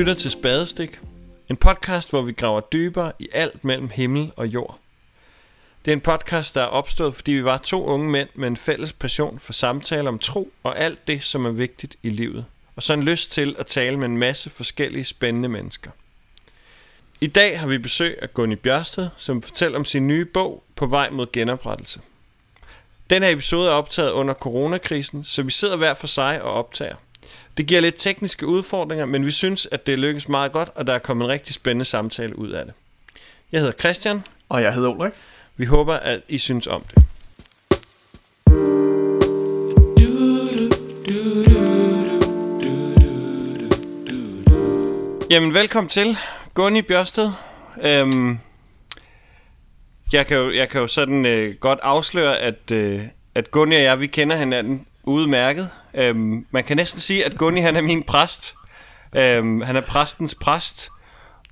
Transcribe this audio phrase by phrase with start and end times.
[0.00, 1.00] lytter til Spadestik,
[1.50, 4.78] en podcast, hvor vi graver dybere i alt mellem himmel og jord.
[5.84, 8.56] Det er en podcast, der er opstået, fordi vi var to unge mænd med en
[8.56, 12.44] fælles passion for samtale om tro og alt det, som er vigtigt i livet.
[12.76, 15.90] Og så en lyst til at tale med en masse forskellige spændende mennesker.
[17.20, 20.86] I dag har vi besøg af Gunni Bjørsted, som fortæller om sin nye bog På
[20.86, 22.00] vej mod genoprettelse.
[23.10, 26.96] Den her episode er optaget under coronakrisen, så vi sidder hver for sig og optager.
[27.60, 30.92] Det giver lidt tekniske udfordringer, men vi synes, at det lykkes meget godt, og der
[30.92, 32.74] er kommet en rigtig spændende samtale ud af det.
[33.52, 34.22] Jeg hedder Christian.
[34.48, 35.12] Og jeg hedder Ulrik.
[35.56, 37.04] Vi håber, at I synes om det.
[45.30, 46.18] Jamen, velkommen til,
[46.54, 47.30] Gunni Bjørsted.
[47.82, 48.38] Øhm,
[50.12, 53.02] jeg, kan jo, jeg kan jo sådan øh, godt afsløre, at, øh,
[53.34, 55.70] at Gunni og jeg, vi kender hinanden udmærket.
[55.94, 58.54] Øhm, man kan næsten sige, at Gunni han er min præst.
[59.16, 60.90] Øhm, han er præstens præst.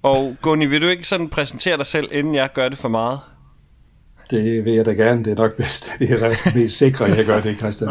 [0.03, 3.21] Og Gunni, vil du ikke sådan præsentere dig selv, inden jeg gør det for meget?
[4.31, 5.25] Det vil jeg da gerne.
[5.25, 5.93] Det er nok bedst.
[5.99, 7.91] Det er det mest sikre, jeg gør det, Christian.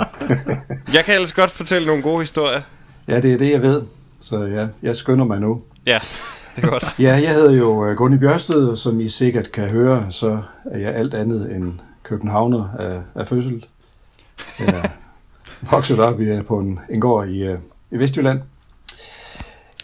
[0.94, 2.62] jeg kan ellers godt fortælle nogle gode historier.
[3.08, 3.84] Ja, det er det, jeg ved.
[4.22, 5.62] Så ja, jeg skynder mig nu.
[5.86, 5.98] Ja,
[6.56, 6.96] det er godt.
[7.00, 10.78] ja, jeg hedder jo øh, Gunni Bjørsted, og som I sikkert kan høre, så er
[10.80, 13.66] jeg alt andet end københavner af, af fødsel.
[14.60, 14.90] Jeg
[15.62, 17.58] vokset op i, på en, en gård i, øh,
[17.92, 18.40] i Vestjylland.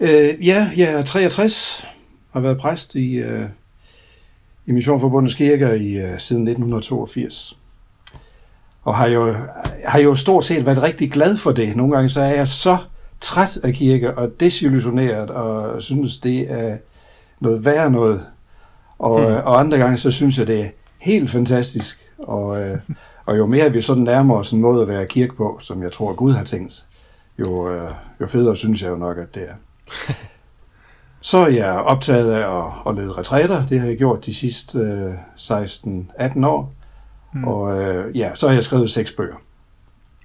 [0.02, 1.88] Øh, ja, jeg er 63,
[2.32, 3.46] har været præst i, øh,
[4.66, 7.58] i Missionforbundets kirker i, øh, siden 1982.
[8.84, 9.36] Og har jo,
[9.86, 11.76] har jo stort set været rigtig glad for det.
[11.76, 12.78] Nogle gange så er jeg så
[13.22, 16.78] træt af kirke og desillusioneret og synes, det er
[17.40, 18.26] noget værre noget.
[19.00, 19.36] Og, hmm.
[19.36, 20.70] og andre gange så synes jeg, det er
[21.02, 21.98] helt fantastisk.
[22.18, 22.78] Og, øh,
[23.26, 25.92] og jo mere vi sådan nærmer os en måde at være kirke på, som jeg
[25.92, 26.86] tror Gud har tænkt,
[27.40, 29.56] jo, øh, jo federe synes jeg jo nok, at det er.
[31.22, 33.66] Så er jeg optaget af at, at lede retræter.
[33.66, 36.74] Det har jeg gjort de sidste øh, 16-18 år.
[37.34, 37.44] Mm.
[37.44, 39.36] Og øh, ja, så har jeg skrevet seks bøger.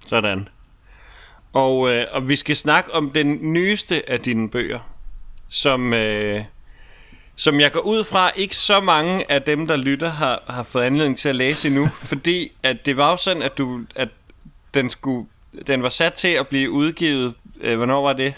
[0.06, 0.48] Sådan.
[1.52, 4.78] Og, øh, og vi skal snakke om den nyeste af dine bøger,
[5.48, 6.44] som, øh,
[7.38, 10.82] som jeg går ud fra, ikke så mange af dem, der lytter, har, har fået
[10.82, 11.88] anledning til at læse endnu.
[12.10, 14.08] fordi at det var jo sådan, at, du, at
[14.74, 15.28] den, skulle,
[15.66, 17.34] den var sat til at blive udgivet.
[17.60, 18.34] Øh, hvornår var det?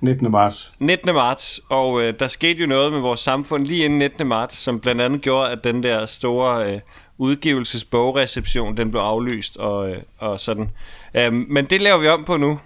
[0.00, 0.30] 19.
[0.30, 0.74] marts.
[0.78, 1.14] 19.
[1.14, 4.26] marts, og øh, der skete jo noget med vores samfund lige inden 19.
[4.26, 6.80] marts, som blandt andet gjorde, at den der store øh,
[7.18, 10.70] udgivelsesbogreception, den blev aflyst og, øh, og sådan.
[11.14, 12.60] Øh, men det laver vi om på nu.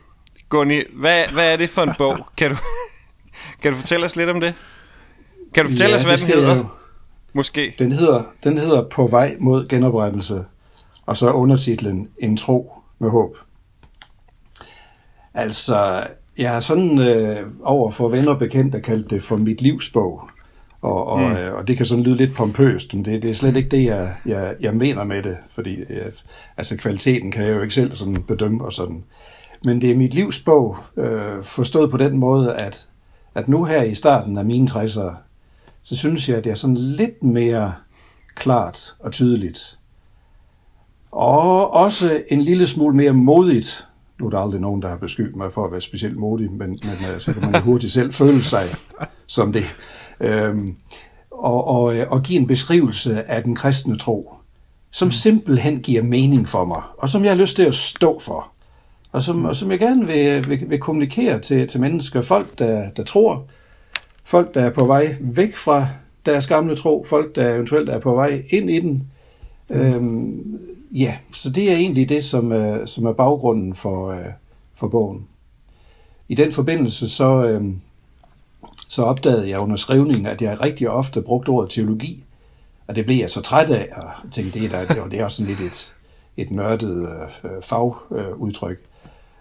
[0.49, 2.27] Gunni, hvad, hvad er det for en bog?
[2.39, 2.57] Kan du,
[3.63, 4.55] kan du fortælle os lidt om det?
[5.57, 6.57] Kan du fortælle ja, os, hvad den hedder?
[6.57, 6.65] Jo.
[7.33, 7.75] Måske.
[7.79, 10.45] Den hedder, den hedder På vej mod genoprettelse,
[11.07, 13.37] og så undertitlen En tro med håb.
[15.35, 16.07] Altså,
[16.39, 20.23] jeg har sådan øh, over for venner og bekendte kaldt det for mit livsbog.
[20.83, 21.37] Og, og, mm.
[21.37, 23.85] øh, og det kan sådan lyde lidt pompøst, men det, det er slet ikke det,
[23.85, 26.13] jeg, jeg, jeg mener med det, fordi jeg,
[26.57, 29.05] altså kvaliteten kan jeg jo ikke selv sådan bedømme og sådan.
[29.65, 32.89] Men det er mit livsbog, øh, forstået på den måde, at,
[33.35, 35.26] at nu her i starten af mine 60'ere,
[35.87, 37.75] så synes jeg, at det er sådan lidt mere
[38.35, 39.79] klart og tydeligt.
[41.13, 43.87] Og også en lille smule mere modigt,
[44.21, 46.59] nu er der aldrig nogen, der har beskyldt mig for at være specielt modig, men,
[46.59, 48.65] men øh, så kan man hurtigt selv føle sig
[49.27, 49.65] som det.
[50.21, 50.77] Øhm,
[51.31, 54.35] og, og, og give en beskrivelse af den kristne tro,
[54.91, 58.53] som simpelthen giver mening for mig, og som jeg har lyst til at stå for,
[59.13, 62.91] og som, og som jeg gerne vil, vil, vil kommunikere til, til mennesker, folk, der,
[62.91, 63.47] der tror,
[64.27, 65.89] folk, der er på vej væk fra
[66.27, 69.11] deres gamle tro, folk, der eventuelt er på vej ind i den.
[69.71, 70.61] Øhm,
[70.93, 74.27] ja, så det er egentlig det, som, øh, som er baggrunden for, øh,
[74.75, 75.27] for bogen.
[76.29, 77.65] I den forbindelse så, øh,
[78.89, 82.25] så opdagede jeg under skrivningen, at jeg rigtig ofte brugte ordet teologi,
[82.87, 85.37] og det blev jeg så træt af, og tænkte, det er, der, det er også
[85.37, 85.95] sådan lidt et,
[86.37, 87.09] et nørdet
[87.45, 88.79] øh, fagudtryk.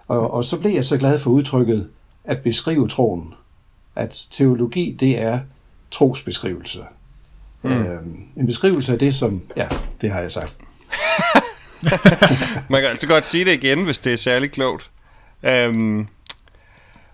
[0.08, 1.90] Og, og så blev jeg så glad for udtrykket
[2.24, 3.34] at beskrive troen.
[3.96, 5.40] At teologi, det er
[5.92, 6.80] trosbeskrivelse.
[7.62, 7.72] Mm.
[7.72, 9.42] Øhm, en beskrivelse af det, som...
[9.58, 9.68] Ja,
[10.02, 10.56] det har jeg sagt.
[12.70, 14.92] Man kan altså godt sige det igen, hvis det er særlig klogt.
[15.44, 16.08] Øhm,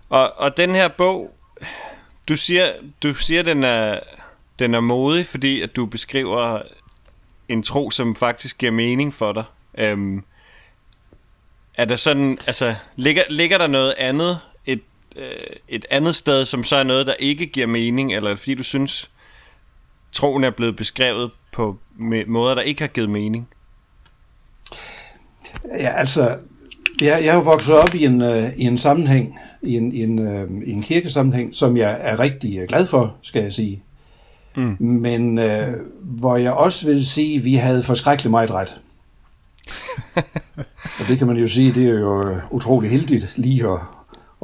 [0.08, 1.34] og, og den her bog,
[2.28, 4.00] du siger, du siger den er,
[4.58, 6.62] den er modig, fordi at du beskriver
[7.48, 9.44] en tro, som faktisk giver mening for dig.
[9.78, 10.24] Øhm,
[11.74, 14.51] er der sådan, altså, ligger, ligger der noget andet, et,
[15.16, 18.62] øh, et andet sted, som så er noget, der ikke giver mening, eller fordi du
[18.62, 19.10] synes,
[20.12, 21.76] troen er blevet beskrevet på
[22.26, 23.48] måder, der ikke har givet mening?
[25.64, 26.38] Ja, altså,
[27.00, 30.02] jeg, jeg er jo vokset op i en, uh, i en sammenhæng, i en, i,
[30.02, 33.82] en, uh, i en kirkesammenhæng, som jeg er rigtig glad for, skal jeg sige.
[34.56, 34.76] Mm.
[34.80, 35.44] Men uh,
[36.00, 38.80] hvor jeg også vil sige, at vi havde forskrækkeligt meget ret.
[41.00, 43.78] og det kan man jo sige, det er jo utrolig heldigt lige at,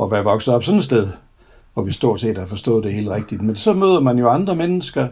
[0.03, 1.09] at være vokset op sådan et sted,
[1.75, 3.43] hvor vi stort set har forstået det helt rigtigt.
[3.43, 5.09] Men så møder man jo andre mennesker,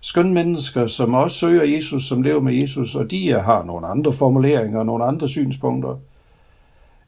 [0.00, 4.12] skønne mennesker, som også søger Jesus, som lever med Jesus, og de har nogle andre
[4.12, 5.96] formuleringer og nogle andre synspunkter.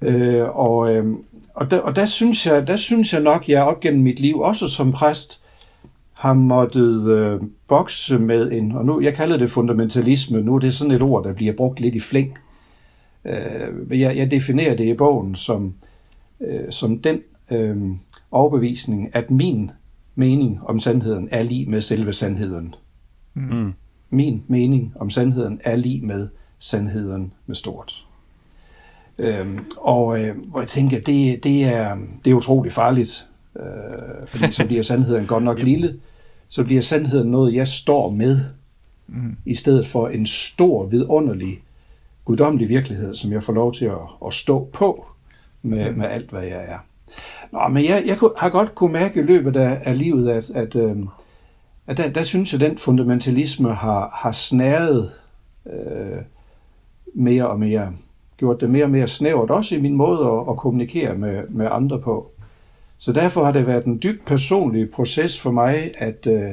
[0.02, 1.06] Øh, og, øh,
[1.54, 4.40] og, der, og der, synes jeg, der synes jeg nok, jeg op gennem mit liv,
[4.40, 5.40] også som præst,
[6.12, 10.75] har måttet øh, bokse med en, og nu, jeg kalder det fundamentalisme, nu er det
[10.75, 12.38] sådan et ord, der bliver brugt lidt i flæng.
[13.25, 15.75] Øh, jeg, jeg definerer det i bogen som,
[16.40, 17.20] øh, som den
[17.52, 17.76] øh,
[18.31, 19.70] overbevisning, at min
[20.14, 22.75] mening om sandheden er lige med selve sandheden.
[23.35, 23.73] Mm.
[24.11, 28.06] Min mening om sandheden er lige med sandheden med stort.
[29.19, 33.26] Øhm, og øh, hvor jeg tænker, det, det, er, det er utroligt farligt,
[33.56, 36.00] øh, fordi så bliver sandheden godt nok lille,
[36.49, 38.40] så bliver sandheden noget, jeg står med,
[39.06, 39.37] mm.
[39.44, 41.62] i stedet for en stor, vidunderlig,
[42.25, 45.05] guddommelig virkelighed, som jeg får lov til at, at stå på
[45.62, 46.78] med, med alt, hvad jeg er.
[47.52, 50.76] Nå, men jeg, jeg har godt kunne mærke i løbet af, af livet, at, at,
[50.76, 51.08] øhm,
[51.87, 55.12] at der, der synes jeg, at den fundamentalisme har, har snæret
[55.66, 56.19] øh,
[57.14, 57.93] mere og mere
[58.38, 61.69] gjort det mere og mere snævert, også i min måde at, at kommunikere med, med
[61.70, 62.31] andre på.
[62.99, 66.50] Så derfor har det været en dybt personlig proces for mig at, øh,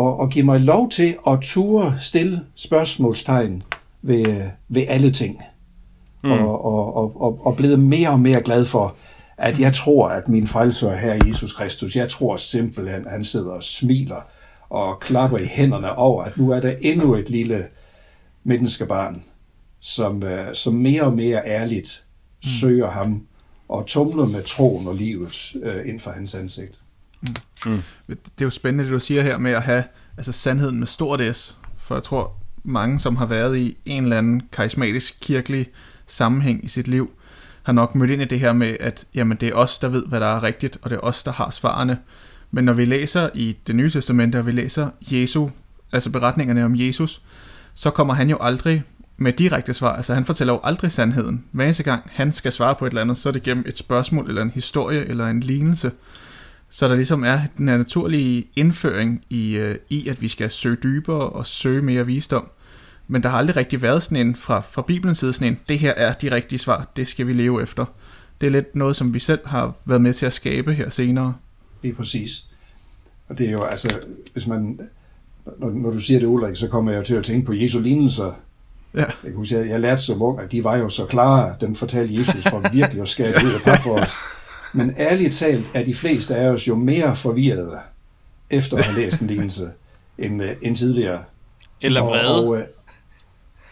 [0.00, 3.62] at, at give mig lov til at ture stille spørgsmålstegn
[4.02, 5.42] ved, ved alle ting.
[6.24, 6.30] Mm.
[6.30, 8.96] Og, og, og, og, og blevet mere og mere glad for,
[9.38, 13.52] at jeg tror, at min frelser her Jesus Kristus, jeg tror simpelthen, at han sidder
[13.52, 14.26] og smiler
[14.70, 17.66] og klapper i hænderne over, at nu er der endnu et lille
[18.44, 19.22] menneskebarn,
[19.80, 22.04] som, øh, som mere og mere ærligt
[22.42, 22.48] mm.
[22.48, 23.26] søger ham
[23.68, 26.80] og tumler med troen og livet øh, ind for hans ansigt.
[27.20, 27.34] Mm.
[27.66, 27.82] Mm.
[28.08, 29.84] Det er jo spændende, det du siger her med at have
[30.16, 32.32] altså sandheden med stort S, for jeg tror,
[32.62, 35.66] mange, som har været i en eller anden karismatisk kirkelig
[36.12, 37.10] sammenhæng i sit liv,
[37.62, 40.06] har nok mødt ind i det her med, at jamen, det er os, der ved,
[40.06, 41.98] hvad der er rigtigt, og det er os, der har svarene.
[42.50, 45.48] Men når vi læser i det nye testamente, og vi læser Jesu,
[45.92, 47.22] altså beretningerne om Jesus,
[47.74, 48.82] så kommer han jo aldrig
[49.16, 49.96] med direkte svar.
[49.96, 51.44] Altså han fortæller jo aldrig sandheden.
[51.52, 53.78] Hver eneste gang han skal svare på et eller andet, så er det gennem et
[53.78, 55.92] spørgsmål, eller en historie, eller en lignelse.
[56.70, 60.76] Så der ligesom er den her naturlige indføring i, øh, i, at vi skal søge
[60.82, 62.50] dybere og søge mere visdom.
[63.10, 65.78] Men der har aldrig rigtig været sådan en fra, fra Bibelens side sådan en, det
[65.78, 67.84] her er de rigtige svar, det skal vi leve efter.
[68.40, 71.34] Det er lidt noget, som vi selv har været med til at skabe her senere.
[71.82, 72.44] Lige præcis.
[73.28, 73.98] Og det er jo altså,
[74.32, 74.80] hvis man,
[75.58, 78.32] når, når du siger det, Ulrik, så kommer jeg til at tænke på Jesu lignelser,
[78.94, 78.98] Ja.
[79.00, 81.74] Jeg, kan huske, jeg, jeg lærte som ung, at de var jo så klare, dem
[81.74, 84.10] fortalte Jesus for virkelig at skabe ud af par for os.
[84.72, 87.78] Men ærligt talt er de fleste af os jo mere forvirrede,
[88.50, 89.70] efter at have læst en lignelse,
[90.18, 91.22] end, uh, end tidligere.
[91.80, 92.34] Eller vrede.
[92.34, 92.58] Og, og, uh,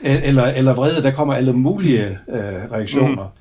[0.01, 3.33] eller, eller vrede, der kommer alle mulige uh, reaktioner.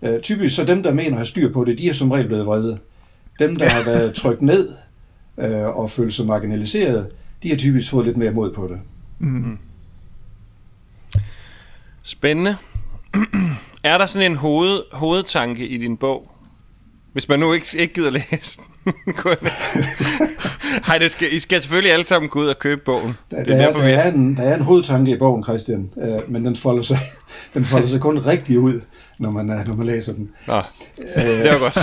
[0.00, 0.08] Mm.
[0.08, 2.26] Uh, typisk så dem, der mener at have styr på det, de er som regel
[2.26, 2.78] blevet vrede.
[3.38, 4.68] Dem, der har været trykt ned
[5.36, 7.08] uh, og følt sig marginaliseret,
[7.42, 8.80] de har typisk fået lidt mere mod på det.
[9.18, 9.58] Mm.
[12.02, 12.56] Spændende.
[13.84, 16.30] er der sådan en hoved, hovedtanke i din bog?
[17.12, 18.75] Hvis man nu ikke, ikke gider læse den.
[20.86, 23.14] Hej, det skal, I skal selvfølgelig alle sammen gå ud og købe bogen.
[23.30, 25.90] Der, det er, der, derfor, der, er en, der er en hovedtanke i bogen, Christian,
[26.02, 26.98] øh, men den folder, sig,
[27.54, 28.80] den folder sig kun rigtig ud,
[29.18, 30.30] når man, når man læser den.
[30.46, 30.62] Nå,
[31.16, 31.78] øh, det var godt.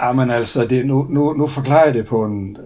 [0.00, 2.56] ja, men altså, det, nu, nu, nu forklarer jeg det på en...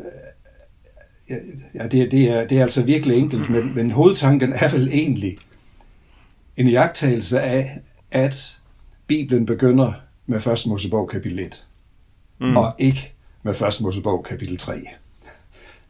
[1.75, 5.37] Ja, det, det, er, det er altså virkelig enkelt, men, men hovedtanken er vel egentlig,
[6.57, 7.81] en jagttagelse af,
[8.11, 8.59] at
[9.07, 9.93] Bibelen begynder
[10.27, 10.67] med 1.
[10.67, 11.65] Mosebog kapitel 1,
[12.43, 12.57] mm.
[12.57, 13.81] og ikke med 1.
[13.81, 14.73] Mosebog kapitel 3.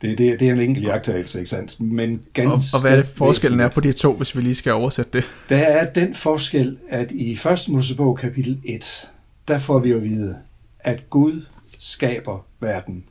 [0.03, 1.81] Det, det, det er en enkelt jagttagelse, ikke sandt?
[1.81, 4.55] Men ganske og, og hvad er det forskellen er på de to, hvis vi lige
[4.55, 5.25] skal oversætte det?
[5.49, 7.69] Der er den forskel, at i 1.
[7.69, 9.11] Mosebog kapitel 1,
[9.49, 10.39] der får vi at vide,
[10.81, 11.45] at Gud
[11.79, 13.05] skaber verden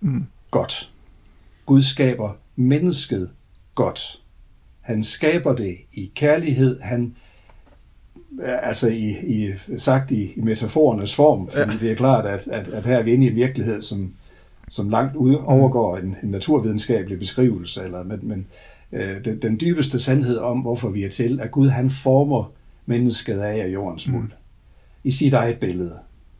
[0.00, 0.26] mm.
[0.50, 0.90] godt.
[1.66, 3.30] Gud skaber mennesket
[3.74, 4.20] godt.
[4.80, 6.80] Han skaber det i kærlighed.
[6.80, 7.16] Han
[8.40, 11.78] altså i, i, sagt i, i metaforernes form, fordi ja.
[11.80, 14.12] det er klart, at, at, at her er vi inde i en virkelighed, som,
[14.68, 15.44] som langt ud mm.
[15.44, 18.46] overgår en, en naturvidenskabelig beskrivelse, eller, men, men
[18.92, 22.52] øh, den, den dybeste sandhed om, hvorfor vi er til, at Gud han former
[22.86, 24.32] mennesket af jordens muld mm.
[25.04, 25.98] i sit eget billede.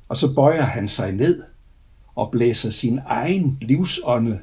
[0.09, 1.43] Og så bøjer han sig ned
[2.15, 4.39] og blæser sin egen livsånde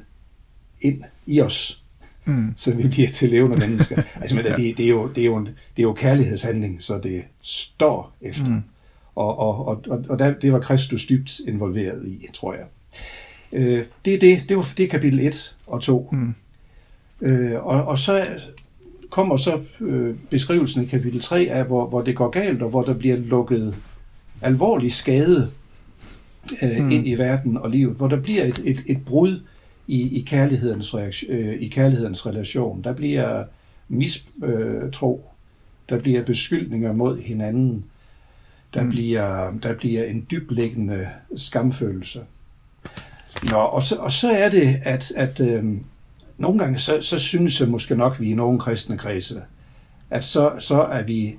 [0.80, 1.79] ind i os
[2.24, 2.52] mm.
[2.56, 4.02] så vi bliver til levende mennesker.
[4.20, 6.98] Altså, men det, det, er jo, det, er jo en, det er jo kærlighedshandling, så
[7.02, 8.50] det står efter.
[8.50, 8.62] Mm.
[9.14, 12.64] Og, og, og, og der, det var Kristus dybt involveret i, tror jeg.
[13.52, 16.08] Øh, det er det, det, var, det er kapitel 1 og 2.
[16.12, 16.34] Mm.
[17.20, 18.26] Øh, og, og så
[19.10, 22.82] kommer så øh, beskrivelsen i kapitel 3 af, hvor, hvor det går galt, og hvor
[22.82, 23.74] der bliver lukket
[24.42, 25.50] alvorlig skade
[26.62, 26.90] øh, mm.
[26.90, 29.40] ind i verden og livet, hvor der bliver et, et, et brud
[29.90, 32.84] i, i, kærlighedens reaktion, øh, i kærlighedens relation.
[32.84, 33.44] Der bliver
[33.88, 35.22] mistro, øh,
[35.88, 37.84] der bliver beskyldninger mod hinanden,
[38.74, 38.88] der, mm.
[38.88, 42.20] bliver, der bliver en dybliggende skamfølelse.
[43.42, 45.64] Nå, og så, og så er det, at, at øh,
[46.38, 49.42] nogle gange, så, så synes jeg måske nok, vi i nogle kristne kredse,
[50.10, 51.36] at så, så er vi,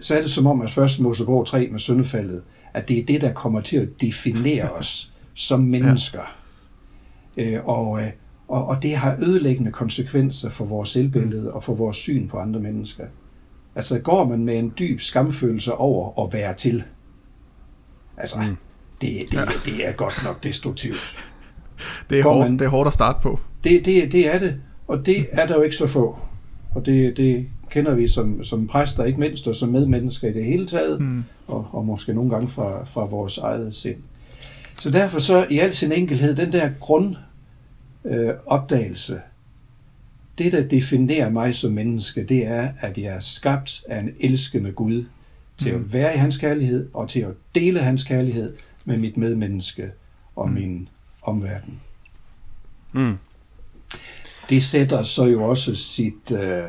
[0.00, 2.42] så er det som om, at først Mosebog 3 med syndefaldet,
[2.74, 6.18] at det er det, der kommer til at definere os som mennesker.
[6.18, 6.39] Ja.
[7.36, 8.06] Øh, og, øh,
[8.48, 11.54] og, og det har ødelæggende konsekvenser for vores selvbillede mm.
[11.54, 13.04] og for vores syn på andre mennesker.
[13.74, 16.84] Altså går man med en dyb skamfølelse over at være til,
[18.16, 18.56] altså mm.
[19.00, 19.44] det, det, ja.
[19.64, 21.14] det er godt nok destruktivt.
[22.10, 23.40] Det er, hårdt, man, det er hårdt at starte på.
[23.64, 26.18] Det, det, det er det, og det er der jo ikke så få.
[26.74, 30.44] Og det, det kender vi som, som præster, ikke mindst, og som medmennesker i det
[30.44, 31.24] hele taget, mm.
[31.46, 34.02] og, og måske nogle gange fra, fra vores eget sind.
[34.80, 39.20] Så derfor så i al sin enkelhed, den der grundopdagelse, øh,
[40.38, 44.72] det der definerer mig som menneske, det er, at jeg er skabt af en elskende
[44.72, 45.04] Gud
[45.56, 45.84] til mm.
[45.84, 49.90] at være i hans kærlighed, og til at dele hans kærlighed med mit medmenneske
[50.36, 50.54] og mm.
[50.54, 50.88] min
[51.22, 51.80] omverden.
[52.92, 53.16] Mm.
[54.48, 56.68] Det sætter så jo også sit, øh,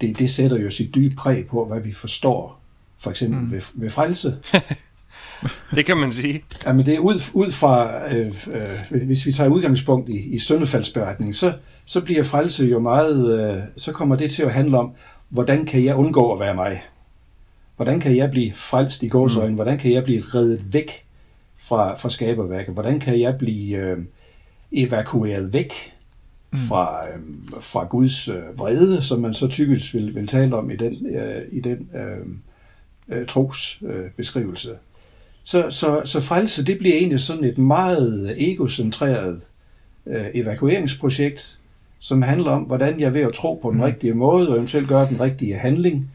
[0.00, 2.60] det, det sætter jo sit dybe præg på, hvad vi forstår,
[2.98, 3.50] for eksempel mm.
[3.50, 4.38] ved, ved frelse.
[5.76, 6.44] det kan man sige.
[6.66, 8.26] Jamen det er ud, ud fra, øh,
[8.92, 11.52] øh, hvis vi tager udgangspunkt i, i søndefaldsberetningen, så,
[11.84, 14.92] så bliver frelse jo meget, øh, så kommer det til at handle om,
[15.28, 16.82] hvordan kan jeg undgå at være mig?
[17.76, 19.48] Hvordan kan jeg blive frelst i gåsøjne?
[19.48, 19.54] Mm.
[19.54, 21.04] Hvordan kan jeg blive reddet væk
[21.56, 22.74] fra, fra skaberværket?
[22.74, 23.98] Hvordan kan jeg blive øh,
[24.72, 25.72] evakueret væk
[26.52, 26.58] mm.
[26.58, 27.20] fra, øh,
[27.60, 31.42] fra Guds øh, vrede, som man så typisk vil, vil tale om i den, øh,
[31.52, 32.26] i den øh,
[33.18, 34.70] øh, trosbeskrivelse?
[34.70, 34.76] Øh.
[35.44, 39.40] Så, så, så frelse, det bliver egentlig sådan et meget egocentreret
[40.06, 41.58] øh, evakueringsprojekt,
[41.98, 43.84] som handler om, hvordan jeg ved at tro på den mm.
[43.84, 46.10] rigtige måde, og eventuelt gøre den rigtige handling,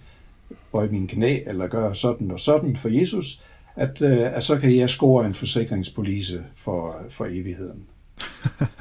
[0.72, 3.40] bøje min knæ, eller gøre sådan og sådan for Jesus,
[3.76, 7.84] at, øh, at så kan jeg score en forsikringspolice for, for evigheden.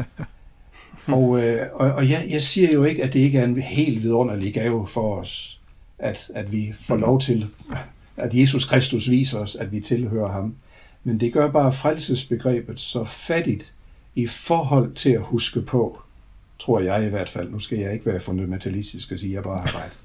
[1.06, 4.02] og øh, og, og jeg, jeg siger jo ikke, at det ikke er en helt
[4.02, 5.60] vidunderlig gave for os,
[5.98, 7.46] at, at vi får lov til,
[8.16, 10.54] at Jesus Kristus viser os, at vi tilhører ham.
[11.04, 13.74] Men det gør bare frelsesbegrebet så fattigt
[14.14, 16.02] i forhold til at huske på,
[16.58, 19.42] tror jeg i hvert fald, nu skal jeg ikke være fundamentalistisk og sige, at jeg
[19.42, 19.98] bare har ret.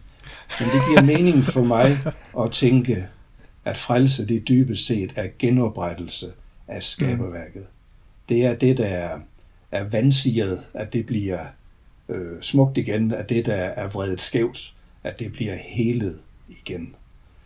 [0.59, 1.99] Men det giver mening for mig
[2.39, 3.07] at tænke,
[3.65, 6.31] at frelse det dybest set er genoprettelse
[6.67, 7.65] af skaberværket.
[8.29, 9.19] Det er det, der er,
[9.71, 11.45] er vansiget, at det bliver
[12.09, 14.73] øh, smukt igen, at det, der er vredet skævt,
[15.03, 16.95] at det bliver helet igen.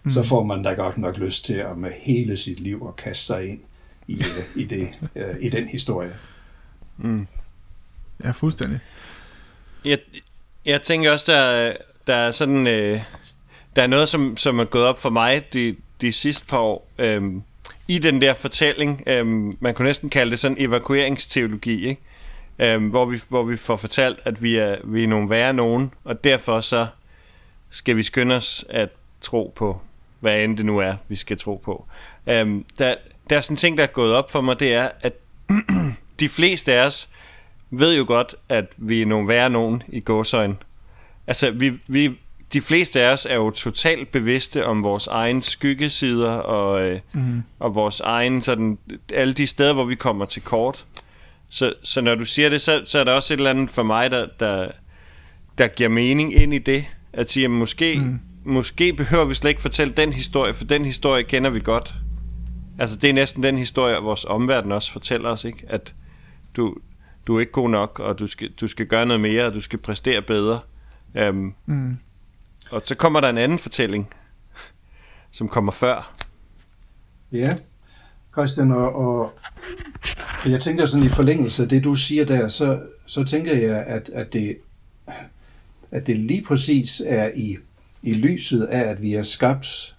[0.04, 0.12] Mm.
[0.12, 3.26] Så får man da godt nok lyst til at med hele sit liv at kaste
[3.26, 3.60] sig ind
[4.08, 6.16] i, øh, i, det, øh, i den historie.
[6.98, 7.28] Mm.
[8.24, 8.80] Ja, fuldstændig.
[9.86, 10.00] Jeg,
[10.66, 11.74] jeg tænker også, der,
[12.08, 12.68] der er sådan...
[12.68, 13.02] Øh,
[13.76, 16.88] der er noget, som, som er gået op for mig de, de sidste par år.
[16.98, 17.22] Øh,
[17.88, 19.26] I den der fortælling, øh,
[19.60, 22.02] man kunne næsten kalde det sådan evakueringsteologi, ikke?
[22.60, 25.92] Øh, hvor, vi, hvor vi får fortalt, at vi er, vi er nogle værre nogen,
[26.04, 26.88] og derfor så
[27.70, 28.90] skal vi skynde os at
[29.22, 29.82] tro på,
[30.24, 31.88] hvad end det nu er, vi skal tro på.
[32.28, 32.96] Øh, der,
[33.30, 35.14] der er sådan en ting, der er gået op for mig, det er, at
[36.20, 37.10] de fleste af os
[37.72, 40.56] ved jo godt, at vi er nogle værre nogen i gåsøjne.
[41.28, 42.10] Altså, vi, vi,
[42.54, 47.44] de fleste af os er jo totalt bevidste om vores egen skyggesider og, mm.
[47.60, 48.78] og vores egen sådan,
[49.14, 50.86] alle de steder, hvor vi kommer til kort.
[51.50, 53.84] Så, så når du siger det, så, så er der også et eller andet for
[53.84, 54.68] mig, der, der,
[55.58, 56.86] der giver mening ind i det.
[57.14, 58.20] At sige, at måske, mm.
[58.46, 61.94] Måske behøver vi slet ikke fortælle den historie, for den historie kender vi godt.
[62.80, 65.66] Altså, det er næsten den historie, vores omverden også fortæller os, ikke?
[65.70, 65.96] At
[66.56, 66.76] du,
[67.28, 69.62] du er ikke god nok, og du skal, du skal gøre noget mere, og du
[69.62, 70.60] skal præstere bedre.
[71.30, 71.98] Um, mm.
[72.72, 74.10] Og så kommer der en anden fortælling,
[75.32, 76.16] som kommer før.
[77.32, 77.58] Ja,
[78.34, 79.34] Christian, og, og
[80.46, 84.10] jeg tænker sådan i forlængelse af det, du siger der, så, så tænker jeg, at,
[84.10, 84.58] at, det,
[85.92, 87.58] at det lige præcis er i,
[88.04, 89.96] i lyset af, at vi er skabt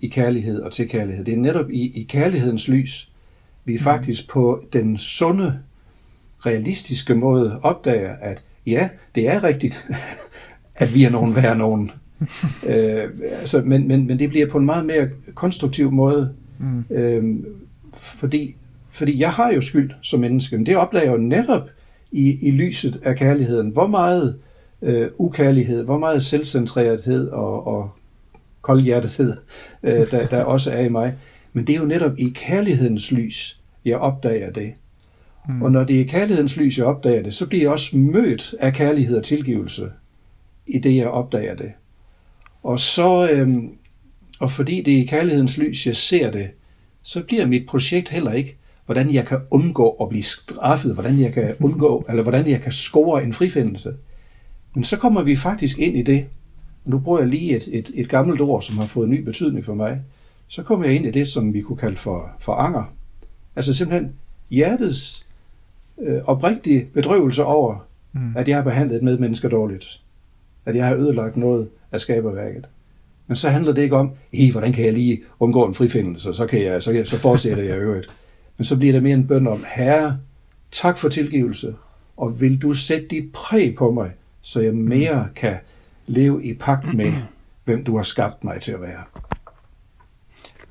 [0.00, 1.24] i kærlighed og til kærlighed.
[1.24, 3.10] Det er netop i, i kærlighedens lys,
[3.64, 3.78] vi mm.
[3.78, 5.58] faktisk på den sunde
[6.46, 9.88] realistiske måde opdager, at ja, det er rigtigt,
[10.74, 11.90] at vi er nogen værd nogen.
[12.70, 16.84] øh, altså, men, men, men det bliver på en meget mere konstruktiv måde, mm.
[16.90, 17.36] øh,
[17.92, 18.56] fordi,
[18.90, 21.68] fordi jeg har jo skyld som menneske, men det opdager jeg jo netop
[22.12, 23.70] i, i lyset af kærligheden.
[23.70, 24.49] Hvor meget øh,
[25.18, 27.90] ukærlighed, hvor meget selvcentrerethed og, og
[28.62, 29.36] koldhjertethed,
[29.82, 31.14] øh, der, der også er i mig.
[31.52, 34.72] Men det er jo netop i kærlighedens lys, jeg opdager det.
[35.48, 35.62] Mm.
[35.62, 38.54] Og når det er i kærlighedens lys, jeg opdager det, så bliver jeg også mødt
[38.60, 39.90] af kærlighed og tilgivelse
[40.66, 41.72] i det, jeg opdager det.
[42.62, 43.70] Og så, øhm,
[44.40, 46.50] og fordi det er i kærlighedens lys, jeg ser det,
[47.02, 48.56] så bliver mit projekt heller ikke,
[48.86, 52.72] hvordan jeg kan undgå at blive straffet, hvordan jeg kan undgå, eller hvordan jeg kan
[52.72, 53.94] score en frifindelse.
[54.74, 56.26] Men så kommer vi faktisk ind i det,
[56.84, 59.74] nu bruger jeg lige et, et, et gammelt ord, som har fået ny betydning for
[59.74, 60.00] mig,
[60.48, 62.92] så kommer jeg ind i det, som vi kunne kalde for, for anger.
[63.56, 64.12] Altså simpelthen
[64.50, 65.26] hjertets
[66.02, 68.36] øh, oprigtige bedrøvelse over, mm.
[68.36, 70.00] at jeg har behandlet et medmenneske dårligt.
[70.64, 72.68] At jeg har ødelagt noget af skaberværket.
[73.26, 76.46] Men så handler det ikke om, i hvordan kan jeg lige undgå en frifindelse, så,
[76.46, 78.06] kan jeg, så, så fortsætter jeg øvrigt.
[78.56, 80.18] Men så bliver det mere en bøn om, Herre,
[80.72, 81.74] tak for tilgivelse,
[82.16, 84.10] og vil du sætte dit præg på mig,
[84.42, 85.58] så jeg mere kan
[86.06, 87.12] leve i pagt med,
[87.64, 89.04] hvem du har skabt mig til at være.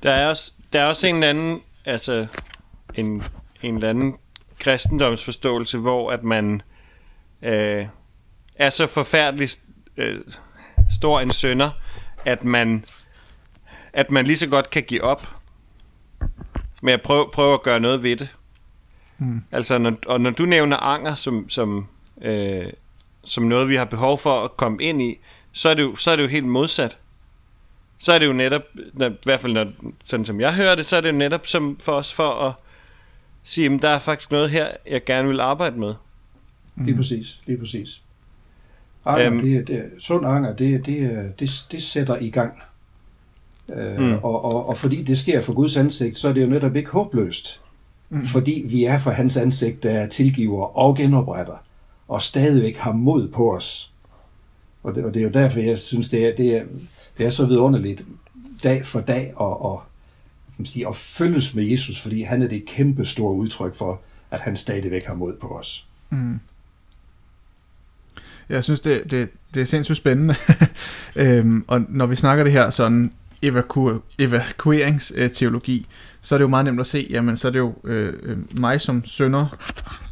[0.02, 2.26] Der er også, der er også en eller anden, altså
[2.94, 3.22] en,
[3.62, 4.14] en eller anden
[4.58, 6.62] kristendomsforståelse, hvor at man
[7.42, 7.86] øh,
[8.56, 9.48] er så forfærdelig
[9.96, 10.20] øh,
[10.90, 11.70] stor en sønder,
[12.24, 12.84] at man,
[13.92, 15.28] at man lige så godt kan give op
[16.82, 18.36] med at prøve, prøve at gøre noget ved det.
[19.18, 19.42] Mm.
[19.52, 21.86] Altså, når, og når du nævner anger som, som,
[22.22, 22.72] øh,
[23.24, 25.18] som noget, vi har behov for at komme ind i,
[25.52, 26.98] så er det jo, så er det jo helt modsat.
[27.98, 28.62] Så er det jo netop,
[28.92, 29.66] når, i hvert fald når,
[30.04, 32.52] sådan som jeg hører det, så er det jo netop som for os for at
[33.42, 35.94] sige, at der er faktisk noget her, jeg gerne vil arbejde med.
[36.74, 36.84] Mm.
[36.84, 38.02] Lige præcis, lige præcis.
[39.04, 42.62] Anger, øhm, det, det, sund anger, det, det, det, det sætter i gang.
[43.72, 44.12] Øh, mm.
[44.12, 46.90] og, og, og fordi det sker for Guds ansigt, så er det jo netop ikke
[46.90, 47.60] håbløst.
[48.10, 48.26] Mm.
[48.26, 51.56] Fordi vi er for hans ansigt, der tilgiver og genopretter,
[52.10, 53.92] og stadigvæk har mod på os.
[54.82, 56.64] Og det, og det er jo derfor, jeg synes, det er, det er,
[57.18, 58.04] det er så vidunderligt
[58.62, 59.82] dag for dag og, og
[60.56, 64.40] kan sige, at følges med Jesus, fordi han er det kæmpe store udtryk for, at
[64.40, 65.86] han stadigvæk har mod på os.
[66.10, 66.40] Mm.
[68.48, 70.34] Jeg synes, det, det, det er sindssygt spændende.
[71.16, 73.12] øhm, og når vi snakker det her sådan
[73.46, 75.86] evaku- evakueringsteologi,
[76.22, 78.60] så er det jo meget nemt at se, jamen så er det jo øh, øh
[78.60, 79.46] mig som sønder,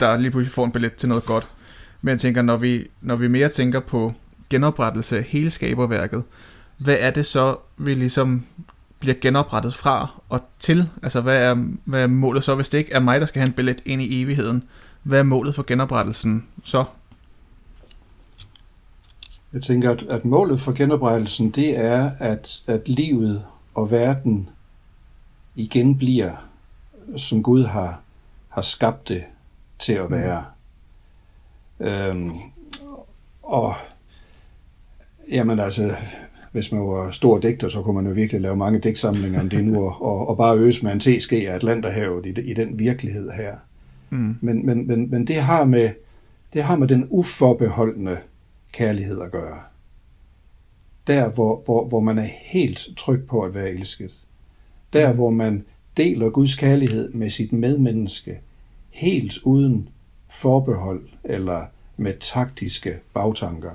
[0.01, 1.47] der lige pludselig får en billet til noget godt.
[2.03, 4.13] Men jeg tænker, når vi, når vi mere tænker på
[4.51, 6.23] genoprettelse af hele skaberværket,
[6.79, 8.45] hvad er det så, vi ligesom
[8.99, 10.89] bliver genoprettet fra og til?
[11.03, 13.47] Altså, hvad er, hvad er målet så, hvis det ikke er mig, der skal have
[13.47, 14.65] en billet ind i evigheden?
[15.03, 16.85] Hvad er målet for genoprettelsen så?
[19.53, 24.49] Jeg tænker, at, at målet for genoprettelsen, det er, at, at livet og verden
[25.55, 26.33] igen bliver,
[27.17, 28.01] som Gud har,
[28.49, 29.25] har skabt det
[29.79, 30.41] til at være.
[30.41, 30.58] Mm.
[31.81, 32.31] Øhm,
[33.43, 33.75] og
[35.31, 35.97] jamen altså,
[36.53, 39.65] hvis man var stor digter, så kunne man jo virkelig lave mange digtsamlinger om det
[39.65, 43.57] nu, og, og bare øse med en teske af Atlanterhavet i, i den virkelighed her.
[44.11, 44.37] Mm.
[44.41, 45.91] Men, men, men, men det, har med,
[46.53, 48.19] det har med den uforbeholdende
[48.73, 49.59] kærlighed at gøre.
[51.07, 54.15] Der, hvor, hvor, hvor man er helt tryg på at være elsket.
[54.93, 55.65] Der, hvor man
[55.97, 58.41] deler Guds kærlighed med sit medmenneske,
[58.91, 59.89] helt uden
[60.31, 63.71] forbehold eller med taktiske bagtanker.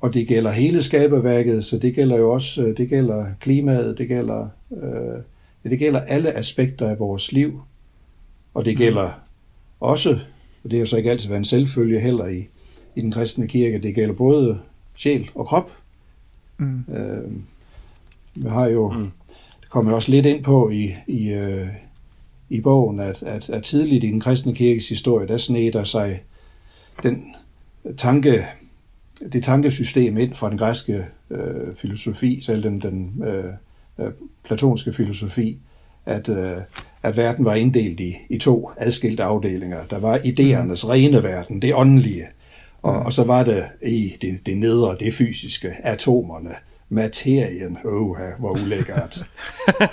[0.00, 4.08] Og det gælder hele skaberværket, så det gælder jo også, øh, det gælder klimaet, det
[4.08, 7.62] gælder, øh, det gælder alle aspekter af vores liv.
[8.54, 9.12] Og det gælder mm.
[9.80, 10.18] også,
[10.64, 12.48] og det har så ikke altid været en selvfølge heller i,
[12.94, 14.60] i den kristne kirke, det gælder både
[14.96, 15.70] sjæl og krop.
[16.58, 16.84] Mm.
[16.94, 17.32] Øh,
[18.34, 19.10] vi har jo, mm.
[19.60, 21.66] det kommer også lidt ind på i, i, øh,
[22.50, 26.22] i bogen, at, at, at tidligt i den kristne kirkes historie, der sned der sig
[27.02, 27.34] den
[27.96, 28.46] tanke,
[29.32, 33.44] det tankesystem ind fra den græske øh, filosofi, selv den, den øh,
[33.98, 34.12] øh,
[34.44, 35.58] platonske filosofi,
[36.06, 36.56] at, øh,
[37.02, 39.86] at verden var inddelt i, i to adskilte afdelinger.
[39.90, 42.24] Der var idéernes rene verden, det åndelige,
[42.82, 46.54] og, og så var det i det, det nedre, det fysiske, atomerne,
[46.90, 49.26] materien, åh, hvor ulækkert.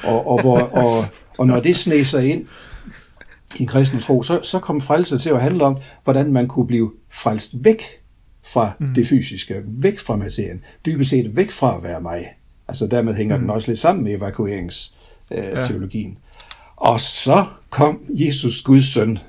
[0.03, 1.05] og, og, hvor, og,
[1.38, 2.45] og når det sneg sig ind
[3.60, 6.91] i kristen tro, så, så kom frelse til at handle om, hvordan man kunne blive
[7.10, 7.83] frelst væk
[8.45, 8.93] fra mm.
[8.93, 12.25] det fysiske, væk fra materien, dybest set væk fra at være mig.
[12.67, 13.41] Altså dermed hænger mm.
[13.41, 16.12] den også lidt sammen med evakueringsteologien.
[16.12, 16.21] Øh, ja.
[16.75, 19.19] Og så kom Jesus, Guds søn,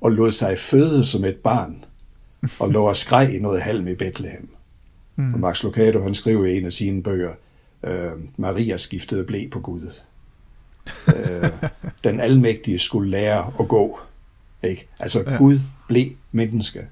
[0.00, 1.84] og lod sig føde som et barn,
[2.58, 4.48] og lå og skreg i noget halm i Bethlehem.
[5.16, 5.34] Mm.
[5.34, 7.32] Og Max Lucado, han skriver i en af sine bøger,
[7.84, 9.90] øh, Maria skiftede blæ på Gud.
[11.16, 11.50] øh,
[12.04, 14.00] den almægtige skulle lære at gå.
[14.62, 14.88] Ikke?
[15.00, 15.36] Altså, ja.
[15.36, 16.86] Gud blev menneske.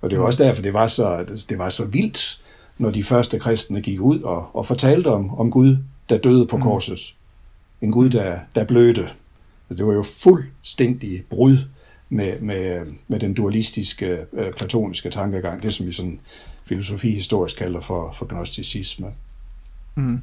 [0.00, 2.40] Og det var også derfor, det var så, det var så vildt,
[2.78, 5.76] når de første kristne gik ud og, og fortalte om, om Gud,
[6.08, 7.14] der døde på korset.
[7.80, 9.08] En Gud, der, der blødte.
[9.68, 11.58] Det var jo fuldstændig brud
[12.08, 16.20] med, med, med den dualistiske, øh, platoniske tankegang, det som vi sådan
[16.68, 19.06] filosofi historisk kalder for, for gnosticisme.
[19.94, 20.20] Mm.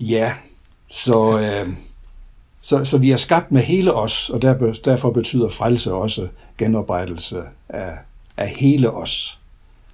[0.00, 0.32] Ja,
[0.88, 1.76] så, øh,
[2.60, 7.42] så, så vi er skabt med hele os, og der, derfor betyder frelse også genoprettelse
[7.68, 7.92] af,
[8.36, 9.40] af hele os.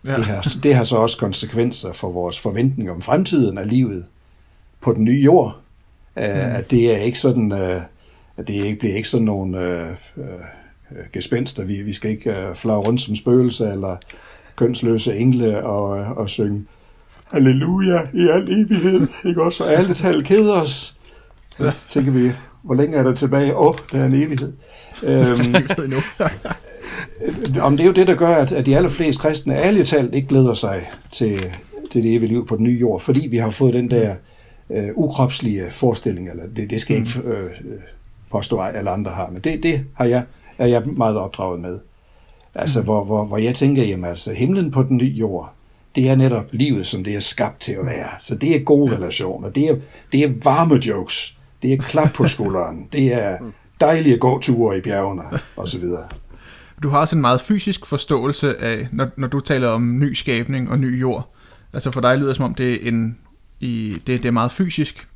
[0.06, 0.16] Ja.
[0.16, 4.06] Det, har, det har så også konsekvenser for vores forventning om fremtiden af livet
[4.80, 5.56] på den nye jord.
[6.16, 6.22] Mm.
[6.22, 7.82] At det er ikke sådan, øh,
[8.36, 10.24] at det ikke bliver ikke sådan nogle øh, øh,
[11.12, 11.64] gespenster.
[11.64, 13.96] Vi, vi skal ikke øh, flage rundt som spøgelse eller
[14.56, 16.64] kønsløse engle og, og synge
[17.24, 19.06] halleluja i al evighed.
[19.24, 19.64] Ikke også?
[19.64, 20.96] Og alle tal keder os.
[21.60, 21.72] Ja.
[21.72, 23.56] Så tænker vi, hvor længe er der tilbage?
[23.56, 24.52] Åh, oh, der er en evighed.
[25.02, 25.54] Øhm,
[27.66, 30.28] om det er jo det, der gør, at, at de allerfleste kristne ærligt talt ikke
[30.28, 31.38] glæder sig til,
[31.90, 34.14] til det evige liv på den nye jord, fordi vi har fået den der
[34.70, 37.50] øh, ukropslige forestilling, eller det, det skal ikke øh,
[38.30, 40.22] påstå, at alle andre har, men det, det har jeg,
[40.58, 41.80] er jeg meget opdraget med.
[42.54, 42.84] Altså, mm.
[42.84, 45.52] hvor, hvor, hvor jeg tænker, jamen altså, himlen på den nye jord,
[45.94, 48.08] det er netop livet, som det er skabt til at være.
[48.18, 49.76] Så det er gode relationer, det er,
[50.12, 53.38] det er varme jokes, det er klap på skulderen, det er
[53.80, 55.22] dejlige gåture i bjergene,
[55.56, 56.08] og så videre.
[56.82, 60.70] Du har også en meget fysisk forståelse af, når, når du taler om ny skabning
[60.70, 61.34] og ny jord.
[61.72, 63.18] Altså for dig lyder det som om, det er, en,
[63.60, 65.08] i, det, det er meget fysisk.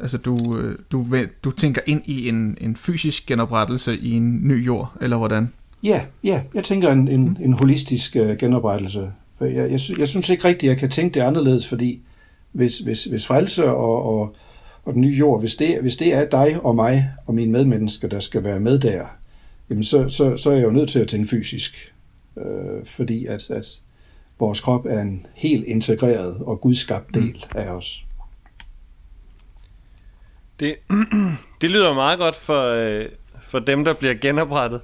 [0.00, 1.06] Altså du, øh, du,
[1.44, 5.52] du tænker ind i en, en fysisk genoprettelse i en ny jord, eller hvordan?
[5.82, 6.42] Ja, ja.
[6.54, 9.12] jeg tænker en, en, en holistisk uh, genoprettelse.
[9.38, 12.00] For jeg, jeg, jeg synes ikke rigtigt, at jeg kan tænke det anderledes, fordi
[12.52, 14.34] hvis, hvis, hvis frelse og, og,
[14.84, 18.08] og den nye jord, hvis det, hvis det er dig og mig og mine medmennesker,
[18.08, 19.04] der skal være med der,
[19.70, 21.94] jamen så, så, så er jeg jo nødt til at tænke fysisk.
[22.36, 23.80] Øh, fordi at, at
[24.38, 28.04] vores krop er en helt integreret og gudskabt del af os.
[30.60, 30.76] Det,
[31.60, 33.06] det lyder meget godt for, øh,
[33.40, 34.80] for dem, der bliver genoprettet.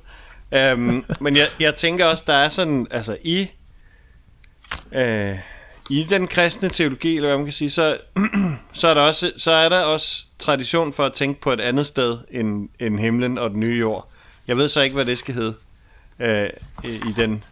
[0.52, 3.50] Øhm, men jeg, jeg tænker også, der er sådan, altså i,
[4.92, 5.38] øh,
[5.90, 7.98] i den kristne teologi, eller hvad man kan sige, så,
[8.72, 11.86] så, er der også, så er der også tradition for at tænke på et andet
[11.86, 14.10] sted end, end himlen og den nye jord.
[14.46, 15.54] Jeg ved så ikke, hvad det skal hedde
[16.18, 16.50] øh,
[16.84, 17.44] i den,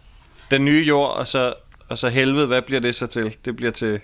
[0.51, 1.55] den nye jord, og så,
[1.89, 3.37] og så helvede, hvad bliver det så til?
[3.45, 4.01] Det bliver til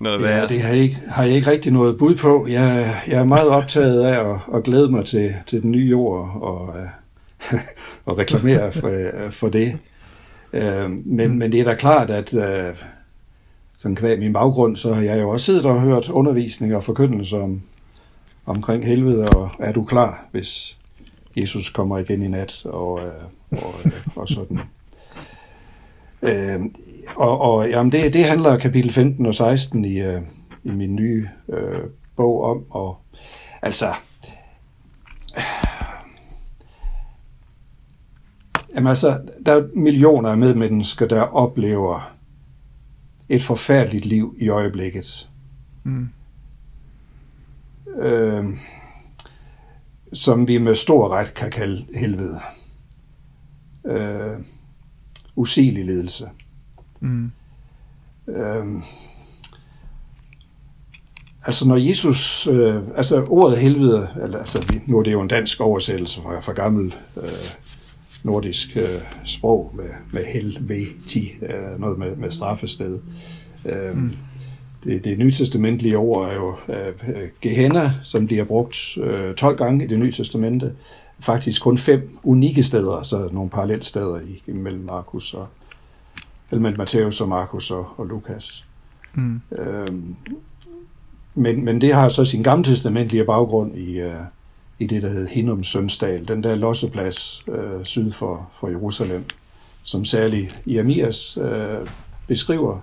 [0.00, 0.40] noget værre.
[0.40, 2.46] Ja, det har jeg, ikke, har jeg ikke rigtig noget bud på.
[2.48, 6.38] Jeg, jeg er meget optaget af at, at glæde mig til, til den nye jord
[6.42, 6.88] og, øh,
[8.06, 8.90] og reklamere for,
[9.30, 9.78] for det.
[10.52, 11.36] Øh, men, mm.
[11.36, 12.74] men det er da klart, at øh,
[13.78, 17.36] sådan kvæg min baggrund, så har jeg jo også siddet og hørt undervisning og forkyndelse
[17.36, 17.62] om,
[18.46, 20.78] omkring helvede, og er du klar, hvis
[21.36, 23.02] Jesus kommer igen i nat, og, og,
[23.50, 23.74] og,
[24.16, 24.60] og sådan.
[26.24, 26.60] Øh,
[27.16, 30.22] og og jamen det, det handler kapitel 15 og 16 i, øh,
[30.64, 31.80] i min nye øh,
[32.16, 32.64] bog om.
[32.70, 32.96] Og,
[33.62, 33.94] altså,
[38.74, 42.14] jamen altså, der er millioner af medmennesker, der oplever
[43.28, 45.30] et forfærdeligt liv i øjeblikket.
[45.84, 46.08] Mm.
[48.00, 48.44] Øh,
[50.12, 52.40] som vi med stor ret kan kalde helvede.
[53.86, 54.44] Øh,
[55.36, 56.28] usigelig ledelse.
[57.00, 57.30] Mm.
[58.28, 58.82] Øhm,
[61.46, 65.60] altså når Jesus, øh, altså ordet helvede, eller, altså nu er det jo en dansk
[65.60, 67.28] oversættelse fra, fra gammel øh,
[68.22, 73.00] nordisk øh, sprog med, med helveti, øh, noget med, med straffested.
[73.64, 74.12] Øh, mm.
[74.84, 79.86] Det, det nytestamentlige ord er jo øh, Gehenna, som bliver brugt øh, 12 gange i
[79.86, 80.72] det nye testamente.
[81.24, 85.46] Faktisk kun fem unikke steder, så nogle parallelsteder i, mellem Markus og,
[86.50, 88.64] eller mellem Matthæus og Markus og, og Lukas.
[89.14, 89.40] Mm.
[89.58, 90.16] Øhm,
[91.34, 94.10] men, men det har så sin gammeltestamentlige baggrund i, uh,
[94.78, 99.24] i det, der hedder Hinnom Sønsdal, den der losseplads uh, syd for, for Jerusalem,
[99.82, 101.88] som særligt Jeremias uh,
[102.28, 102.78] beskriver,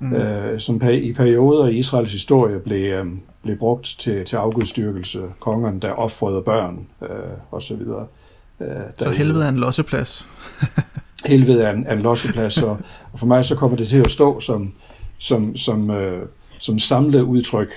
[0.00, 0.12] mm.
[0.12, 5.80] uh, som i perioder i Israels historie blev, um, blev brugt til, til afgudstyrkelse, kongerne,
[5.80, 7.08] der offrede børn uh,
[7.52, 7.72] osv.
[7.72, 8.66] Uh,
[8.98, 10.26] så helvede er en losseplads?
[11.26, 12.78] helvede er en, er en losseplads, og,
[13.12, 14.72] og for mig så kommer det til at stå som,
[15.18, 16.26] som, som, øh,
[16.58, 17.68] som samlet udtryk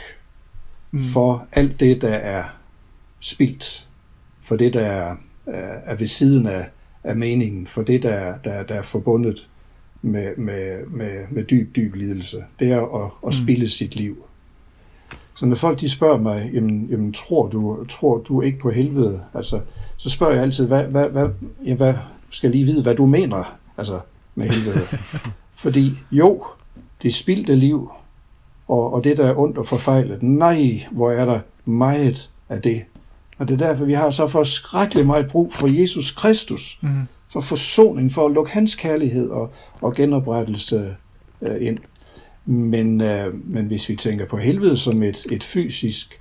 [0.92, 1.00] mm.
[1.14, 2.44] for alt det, der er
[3.20, 3.88] spildt,
[4.44, 6.70] for det, der er er, er ved siden af,
[7.04, 9.48] af meningen for det, der, der, der er forbundet
[10.04, 12.38] med, med, med, med dyb, dyb lidelse.
[12.60, 13.68] Det er at, at spille mm.
[13.68, 14.26] sit liv.
[15.36, 19.24] Så når folk de spørger mig, jamen, jamen tror, du, tror du ikke på helvede?
[19.34, 19.62] Altså,
[19.98, 21.30] så spørger jeg altid, hvad, hvad, hvad,
[21.66, 21.94] ja, hvad
[22.30, 24.00] skal jeg lige vide, hvad du mener altså,
[24.36, 24.82] med helvede?
[25.64, 26.46] Fordi jo,
[27.02, 27.92] det spildte liv,
[28.68, 32.84] og, og det, der er ondt og forfejlet, nej, hvor er der meget af det.
[33.38, 36.90] Og det er derfor, vi har så forskrækkeligt meget brug for Jesus Kristus, mm.
[37.34, 40.96] For forsoning, for at lukke hans kærlighed og, og genoprettelse
[41.42, 41.78] øh, ind.
[42.46, 46.20] Men, øh, men hvis vi tænker på helvede som et, et fysisk,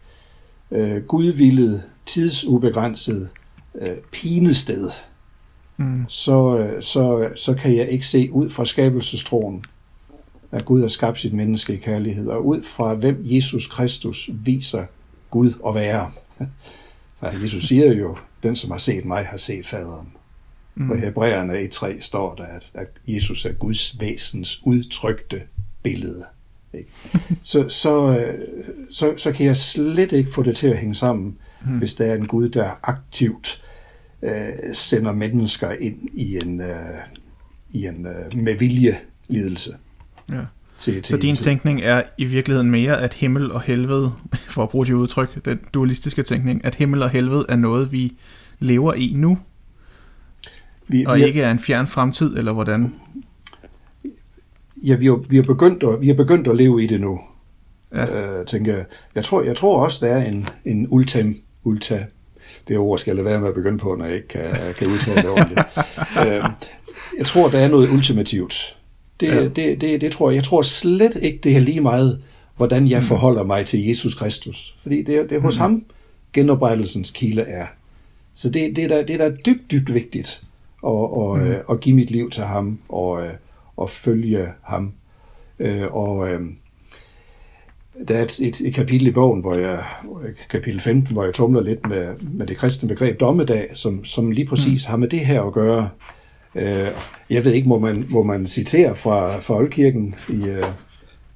[0.71, 3.31] øh, gudvillet, tidsubegrænset
[3.81, 4.91] øh, pinested,
[5.77, 6.05] mm.
[6.09, 9.65] så, øh, så, så kan jeg ikke se ud fra skabelsestroen,
[10.53, 14.85] at Gud har skabt sit menneske i kærlighed, og ud fra hvem Jesus Kristus viser
[15.31, 16.11] Gud at være.
[17.19, 20.09] For Jesus siger jo, den som har set mig, har set faderen.
[20.75, 20.89] Mm.
[20.89, 25.41] På Hebræerne 1.3 står der, at, at Jesus er Guds væsens udtrykte
[25.83, 26.25] billede.
[26.75, 26.91] Ikke?
[27.43, 31.37] Så, så, øh, så, så kan jeg slet ikke få det til at hænge sammen,
[31.67, 31.79] mm.
[31.79, 33.63] hvis der er en Gud, der aktivt
[34.23, 34.31] øh,
[34.75, 36.69] sender mennesker ind i en, øh,
[37.71, 39.71] i en øh, med vilje lidelse.
[40.33, 40.41] Ja.
[40.79, 41.45] Til, til, så din til.
[41.45, 44.13] tænkning er i virkeligheden mere, at himmel og helvede,
[44.55, 48.17] for at bruge det udtryk, den dualistiske tænkning, at himmel og helvede er noget, vi
[48.59, 49.39] lever i nu,
[50.93, 52.95] vi, og vi er, ikke er en fjern fremtid, eller hvordan?
[54.77, 57.21] Ja, vi har, vi har, begyndt, at, vi har begyndt at leve i det nu,
[57.95, 58.39] ja.
[58.39, 58.85] øh, tænker jeg.
[59.15, 62.07] Jeg tror, jeg tror også, der er en, en ultim, ulta,
[62.69, 64.45] det ord skal jeg lade være med at begynde på, når jeg ikke kan,
[64.79, 65.61] kan udtale det ordentligt.
[66.27, 66.51] øh,
[67.19, 68.77] jeg tror, der er noget ultimativt.
[69.21, 69.49] Det, ja.
[69.49, 70.37] det, det, det tror jeg.
[70.37, 72.23] Jeg tror slet ikke, det er lige meget,
[72.57, 73.05] hvordan jeg mm.
[73.05, 74.75] forholder mig til Jesus Kristus.
[74.83, 75.61] Fordi det, det er hos mm.
[75.61, 75.85] ham,
[76.33, 77.67] genoprettelsens kilde er.
[78.35, 80.43] Så det, det, er der, det er der dybt, dybt vigtigt
[80.87, 81.73] at, at, mm.
[81.75, 83.31] at give mit liv til ham, og, øh,
[83.83, 84.93] at følge ham.
[85.59, 86.41] Øh, og øh,
[88.09, 89.85] der er et, et, et kapitel i bogen, hvor jeg,
[90.51, 94.47] kapitel 15, hvor jeg tumler lidt med, med det kristne begreb dommedag, som, som lige
[94.47, 94.91] præcis mm.
[94.91, 95.89] har med det her at gøre.
[96.55, 96.89] Øh,
[97.31, 100.65] jeg ved ikke, må man, må man citere fra, fra Oldkirken i, øh,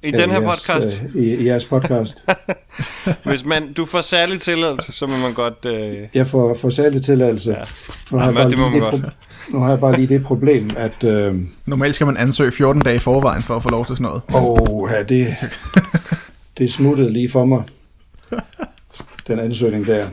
[0.03, 1.03] i den her jeres, podcast?
[1.15, 2.25] Øh, i, i jeres podcast.
[3.29, 5.65] Hvis man, du får særlig tilladelse, så må man godt...
[5.65, 5.97] Øh...
[6.13, 7.51] Jeg får, får særlig tilladelse.
[7.51, 7.63] Ja.
[8.11, 8.95] Nu har, Jamen, det må man godt.
[8.95, 9.09] Pro-
[9.49, 11.03] nu har jeg bare lige det problem, at...
[11.03, 14.03] Øh, Normalt skal man ansøge 14 dage i forvejen for at få lov til sådan
[14.03, 14.21] noget.
[14.33, 15.35] Åh, oh, ja, det,
[16.57, 17.63] det smuttede lige for mig.
[19.27, 20.07] Den ansøgning der.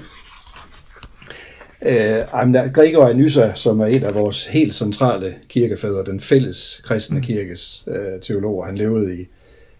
[1.82, 6.82] Øh, der Gregor af Nyssa, som er et af vores helt centrale kirkefædre, den fælles
[6.84, 7.22] kristne mm.
[7.22, 9.26] kirkes øh, teologer, han levede i,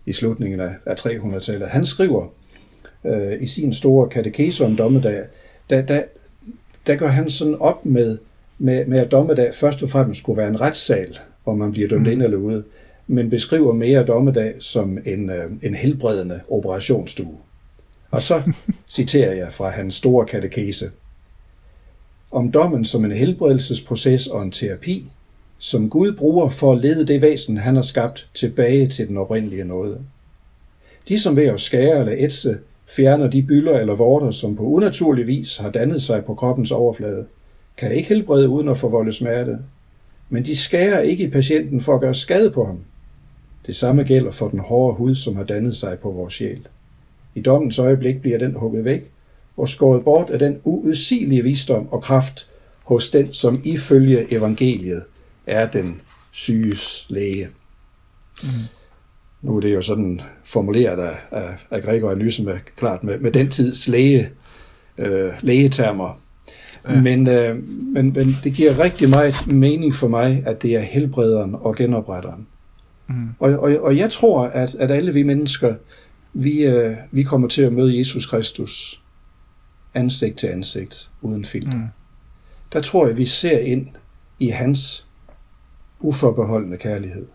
[0.07, 1.69] i slutningen af, af 300-tallet.
[1.69, 2.27] Han skriver
[3.05, 5.25] øh, i sin store katekese om dommedag,
[5.71, 6.03] der, der,
[6.87, 8.19] der går han sådan op med
[8.59, 12.03] med, med at dommedag først og fremmest skulle være en retssal, hvor man bliver dømt
[12.03, 12.13] mm.
[12.13, 12.65] ind eller ude,
[13.07, 17.37] men beskriver mere dommedag som en, øh, en helbredende operationsstue.
[18.11, 18.43] Og så
[18.97, 20.91] citerer jeg fra hans store katekese.
[22.31, 25.07] Om dommen som en helbredelsesproces og en terapi,
[25.59, 29.65] som Gud bruger for at lede det væsen, han har skabt, tilbage til den oprindelige
[29.65, 30.01] nåde.
[31.09, 35.27] De, som ved at skære eller ætse, fjerner de bylder eller vorter, som på unaturlig
[35.27, 37.27] vis har dannet sig på kroppens overflade,
[37.77, 39.59] kan ikke helbrede uden at forvolde smerte,
[40.29, 42.79] men de skærer ikke i patienten for at gøre skade på ham.
[43.67, 46.67] Det samme gælder for den hårde hud, som har dannet sig på vores sjæl.
[47.35, 49.11] I dommens øjeblik bliver den hugget væk
[49.57, 52.49] og skåret bort af den uudsigelige visdom og kraft
[52.83, 55.03] hos den, som ifølge evangeliet
[55.47, 57.49] er den syges læge.
[58.43, 58.49] Mm.
[59.43, 63.19] Nu er det jo sådan formuleret af, af, af Gregor og Nysen med, klart med,
[63.19, 64.31] med den tids læge,
[64.99, 66.21] øh, lægetermer,
[66.89, 67.01] Ja.
[67.01, 71.55] Men, øh, men, men det giver rigtig meget mening for mig, at det er helbrederen
[71.55, 72.47] og genopretteren.
[73.07, 73.29] Mm.
[73.39, 75.75] Og, og, og jeg tror, at, at alle vi mennesker,
[76.33, 79.03] vi, øh, vi kommer til at møde Jesus Kristus
[79.95, 81.77] ansigt til ansigt, uden filter.
[81.77, 81.85] Mm.
[82.73, 83.87] Der tror jeg, vi ser ind
[84.39, 85.07] i hans
[86.05, 87.27] uforbeholdende kærlighed.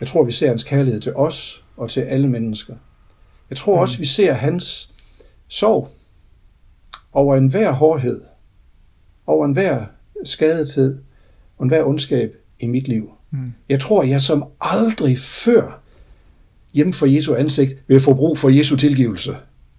[0.00, 2.74] Jeg tror, vi ser hans kærlighed til os og til alle mennesker.
[3.50, 3.80] Jeg tror mm.
[3.80, 4.90] også, vi ser hans
[5.48, 5.88] sorg
[7.12, 8.20] over enhver hårdhed,
[9.26, 9.84] over enhver
[10.24, 10.98] skadethed
[11.58, 13.10] og enhver ondskab i mit liv.
[13.30, 13.52] Mm.
[13.68, 15.80] Jeg tror, jeg som aldrig før
[16.72, 19.36] hjemme for Jesu ansigt vil få brug for Jesu tilgivelse.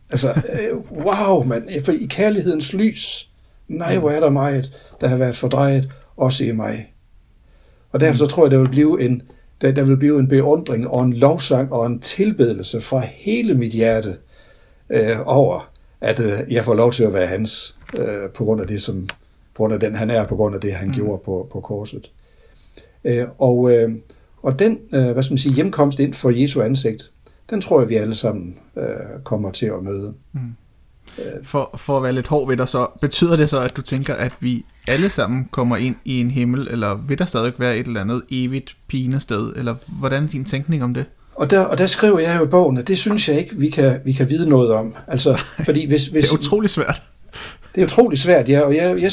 [0.10, 3.30] Altså, øh, wow, man, for i kærlighedens lys,
[3.68, 6.93] nej, hvor er der meget, der har været fordrejet, også i mig.
[7.94, 9.22] Og derfor så tror jeg, der vil blive en,
[9.62, 13.72] der, der vil blive en beundring og en lovsang og en tilbedelse fra hele mit
[13.72, 14.16] hjerte
[14.90, 15.70] øh, over,
[16.02, 19.08] at øh, jeg får lov til at være hans, øh, på grund af det, som,
[19.56, 20.94] på grund af den, han er, på grund af det, han mm.
[20.94, 22.12] gjorde på, på korset.
[23.04, 23.92] Øh, og, øh,
[24.44, 27.12] og den, øh, hvad skal man sige, hjemkomst ind for Jesu ansigt,
[27.50, 28.84] den tror jeg, vi alle sammen øh,
[29.24, 30.14] kommer til at møde.
[30.34, 30.40] Mm.
[31.44, 34.14] For, for at være lidt hård ved dig så, betyder det så, at du tænker,
[34.14, 37.88] at vi alle sammen kommer ind i en himmel, eller vil der stadig være et
[37.88, 41.06] eller andet evigt pinested, eller hvordan er din tænkning om det?
[41.36, 43.70] Og der, og der skriver jeg jo i bogen, at det synes jeg ikke, vi
[43.70, 44.96] kan, vi kan vide noget om.
[45.08, 47.02] Altså, fordi hvis, hvis, det er utrolig svært.
[47.76, 49.12] Det er utrolig svært, ja, og jeg, jeg,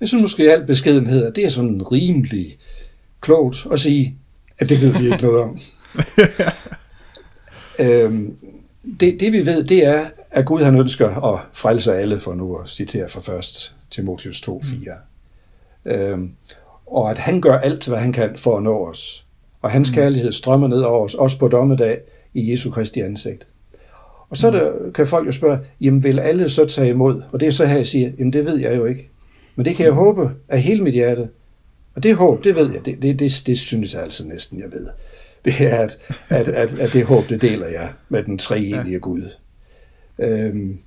[0.00, 2.58] jeg synes måske i al beskedenhed, at det er sådan rimelig
[3.20, 4.16] klogt at sige,
[4.58, 5.58] at det ved vi ikke noget om.
[7.86, 8.34] øhm,
[9.00, 12.56] det, det vi ved, det er, at Gud han ønsker at frelse alle, for nu
[12.56, 14.90] at citere fra først Timotheus 2.4.
[15.84, 15.90] Mm.
[15.92, 16.30] Øhm,
[16.86, 19.26] og at han gør alt, hvad han kan for at nå os.
[19.62, 19.94] Og hans mm.
[19.94, 22.00] kærlighed strømmer ned over os, også på dommedag,
[22.34, 23.46] i Jesu Kristi ansigt.
[24.30, 27.22] Og så der, kan folk jo spørge, jamen vil alle så tage imod?
[27.32, 29.10] Og det er så her, jeg siger, jamen det ved jeg jo ikke.
[29.56, 29.98] Men det kan jeg mm.
[29.98, 31.28] håbe af hele mit hjerte.
[31.94, 34.68] Og det håb, det ved jeg, det, det, det, det synes jeg altså næsten, jeg
[34.72, 34.86] ved.
[35.44, 35.98] Det er, at,
[36.28, 38.98] at, at, at det håb, det deler jeg med den treenige ja.
[38.98, 39.30] Gud.
[40.18, 40.78] Øhm,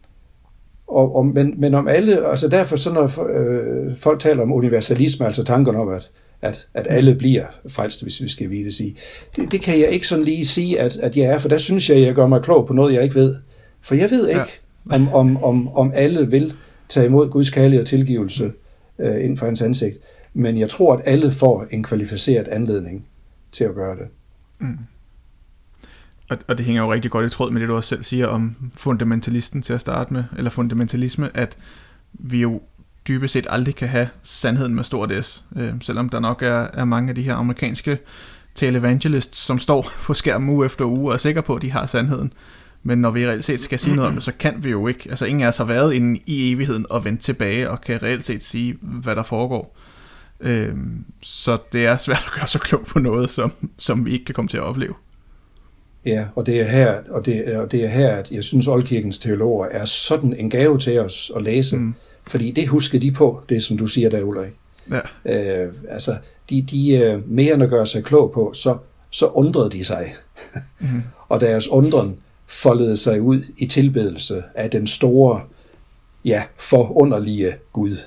[0.91, 5.25] og, og, men, men om alle, altså derfor så når øh, folk taler om universalisme,
[5.25, 8.95] altså tankerne om, at, at, at alle bliver frelst, hvis vi skal vide det sige,
[9.35, 11.89] det, det kan jeg ikke sådan lige sige, at, at jeg er, for der synes
[11.89, 13.35] jeg, jeg gør mig klog på noget, jeg ikke ved.
[13.81, 14.39] For jeg ved ikke,
[14.91, 14.95] ja.
[14.95, 16.53] om, om, om, om alle vil
[16.89, 18.51] tage imod Guds kærlighed og tilgivelse
[18.99, 19.97] øh, inden for hans ansigt.
[20.33, 23.07] Men jeg tror, at alle får en kvalificeret anledning
[23.51, 24.07] til at gøre det.
[24.59, 24.77] Mm.
[26.31, 28.27] Og, og det hænger jo rigtig godt i tråd med det, du også selv siger
[28.27, 31.57] om fundamentalisten til at starte med, eller fundamentalisme, at
[32.13, 32.61] vi jo
[33.07, 36.85] dybest set aldrig kan have sandheden med stort S, øh, selvom der nok er, er
[36.85, 37.99] mange af de her amerikanske
[38.55, 41.85] televangelists, som står på skærmen uge efter uge og er sikre på, at de har
[41.85, 42.33] sandheden.
[42.83, 45.09] Men når vi reelt set skal sige noget om det, så kan vi jo ikke.
[45.09, 48.25] Altså ingen af os har været inde i evigheden og vendt tilbage og kan reelt
[48.25, 49.77] set sige, hvad der foregår.
[50.39, 50.75] Øh,
[51.21, 54.35] så det er svært at gøre så klog på noget, som, som vi ikke kan
[54.35, 54.93] komme til at opleve.
[56.05, 59.19] Ja, og det er her, og det, og det er her, at jeg synes, Oldkirkens
[59.19, 61.93] teologer er sådan en gave til os at læse, mm.
[62.27, 64.51] fordi det husker de på, det som du siger der, Ulrik.
[64.91, 65.63] Ja.
[65.63, 66.17] Øh, altså,
[66.49, 68.77] de, de øh, mere end at gøre sig klog på, så,
[69.09, 70.13] så undrede de sig.
[70.79, 70.87] mm.
[71.29, 75.41] og deres undren foldede sig ud i tilbedelse af den store,
[76.25, 77.97] ja, forunderlige Gud,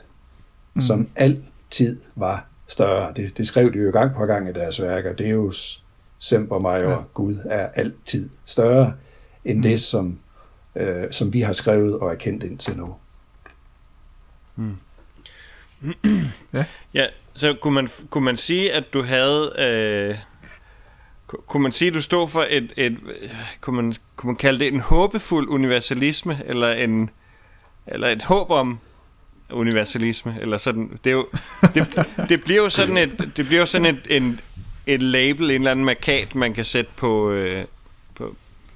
[0.75, 0.83] mm.
[0.83, 3.13] som altid var større.
[3.17, 5.13] Det, det skrev de jo gang på gang i deres værker.
[5.13, 5.84] Deus
[6.25, 6.97] Semper Major, ja.
[7.15, 8.93] Gud, er altid større
[9.45, 9.63] end mm.
[9.63, 10.19] det, som,
[10.77, 12.95] øh, som vi har skrevet og er kendt indtil nu.
[14.57, 14.77] Mm.
[16.55, 16.65] ja.
[16.95, 19.53] ja, så kunne man, kunne man sige, at du havde...
[19.59, 20.19] Øh,
[21.27, 22.99] kunne man sige, at du stod for et, et
[23.61, 27.11] kunne, man, kunne man kalde det en håbefuld universalisme, eller en
[27.87, 28.79] eller et håb om
[29.51, 30.99] universalisme, eller sådan.
[31.05, 31.27] Det, er jo,
[31.75, 34.41] det, det bliver jo sådan et, det bliver jo sådan et, en,
[34.87, 37.65] et label, en eller anden markat, man kan sætte på, øh,
[38.15, 38.35] på,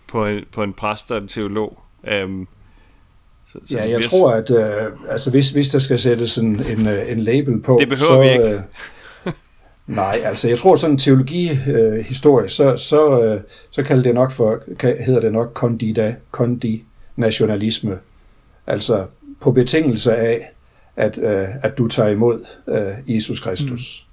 [0.08, 1.78] på, en, på en præst og en teolog.
[2.24, 2.48] Um,
[3.46, 4.08] så, så ja, jeg bliver...
[4.08, 7.76] tror, at øh, altså, hvis, hvis der skal sættes en, en, øh, en label på...
[7.80, 8.64] Det behøver så, vi ikke.
[9.26, 9.32] Øh,
[9.86, 13.40] nej, altså jeg tror sådan en teologihistorie, øh, så, så, øh,
[13.70, 17.98] så kalder det nok for, kan, hedder det nok kondida, kondinationalisme.
[18.66, 19.06] Altså
[19.40, 20.50] på betingelse af,
[20.96, 24.04] at, øh, at du tager imod øh, Jesus Kristus.
[24.04, 24.07] Mm.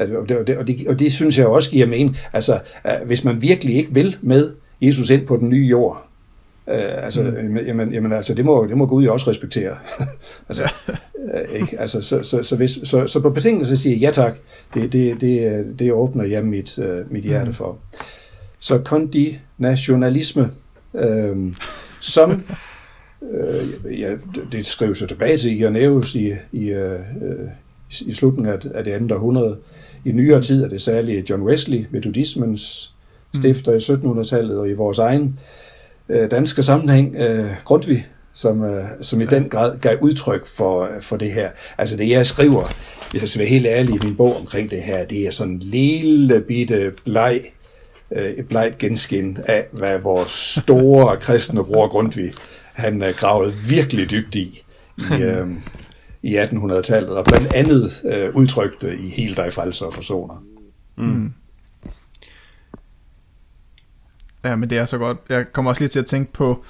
[0.00, 2.16] Og det, og, det, og, det, og det synes jeg også giver mening.
[2.32, 2.58] Altså,
[3.06, 6.10] hvis man virkelig ikke vil med Jesus ind på den nye jord,
[6.68, 7.56] øh, altså, mm.
[7.56, 9.76] jamen, jamen, altså, det må, det må Gud jo også respektere.
[10.48, 10.62] altså,
[11.34, 11.80] øh, ikke?
[11.80, 14.34] Altså, så, så, så, hvis, så, så på betingelse siger ja tak,
[14.74, 17.54] det, det, det, det åbner jeg mit, uh, mit hjerte mm.
[17.54, 17.78] for.
[18.60, 20.50] Så kondinationalisme,
[20.94, 21.36] øh,
[22.00, 22.42] som
[23.32, 24.14] øh, ja,
[24.52, 26.98] det skrives jo tilbage til Irenaeus i, i, øh,
[28.00, 29.56] i slutningen af, af det andet århundrede,
[30.04, 32.92] i nyere tid er det særligt John Wesley, metodismens
[33.34, 35.38] stifter i 1700-tallet, og i vores egen
[36.08, 41.16] øh, danske sammenhæng, øh, Grundtvig, som, øh, som i den grad gav udtryk for, for
[41.16, 41.50] det her.
[41.78, 42.64] Altså det, jeg skriver,
[43.10, 45.52] hvis jeg skal være helt ærlig i min bog omkring det her, det er sådan
[45.52, 47.40] en lille bitte bleg,
[48.12, 52.32] øh, et blegt genskin af, hvad vores store kristne bror Grundtvig,
[52.72, 54.62] han øh, gravede virkelig dybt i,
[54.98, 55.46] i, øh,
[56.22, 60.44] i 1800-tallet, og blandt andet øh, udtrykte i Helt dig frelser og forsoner.
[60.96, 61.04] Mm.
[61.04, 61.32] mm.
[64.44, 65.18] Ja, men det er så godt.
[65.28, 66.64] Jeg kommer også lige til at tænke på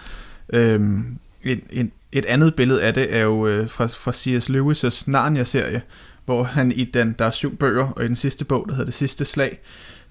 [0.53, 4.51] øhm, et, et, et andet billede af det, er jo øh, fra, fra C.S.
[4.51, 5.83] Lewis' Narnia-serie,
[6.25, 8.85] hvor han i den, der er syv bøger, og i den sidste bog, der hedder
[8.85, 9.59] Det sidste slag,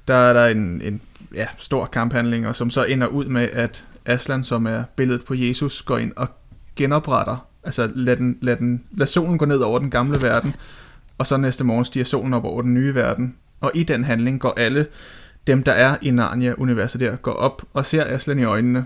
[0.07, 1.01] der er der en, en
[1.33, 5.33] ja, stor kamphandling, og som så ender ud med, at Aslan, som er billedet på
[5.33, 6.27] Jesus, går ind og
[6.75, 10.53] genopretter Altså lad, den, lad, den, lad solen gå ned over den gamle verden,
[11.17, 13.35] og så næste morgen stiger solen op over den nye verden.
[13.61, 14.87] Og i den handling går alle
[15.47, 18.85] dem, der er i Narnia-universet der, går op og ser Aslan i øjnene.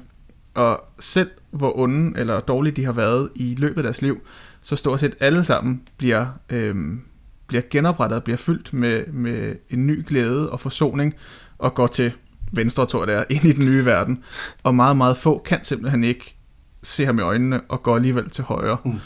[0.53, 4.21] Og selv hvor onde eller dårlige de har været i løbet af deres liv,
[4.61, 7.01] så stort set alle sammen bliver, øhm,
[7.47, 11.13] bliver genoprettet og bliver fyldt med, med en ny glæde og forsoning,
[11.57, 12.11] og går til
[12.51, 14.23] venstre, tror jeg det er, ind i den nye verden.
[14.63, 16.37] Og meget, meget få kan simpelthen ikke
[16.83, 18.77] se ham i øjnene og går alligevel til højre.
[18.85, 18.99] Mm.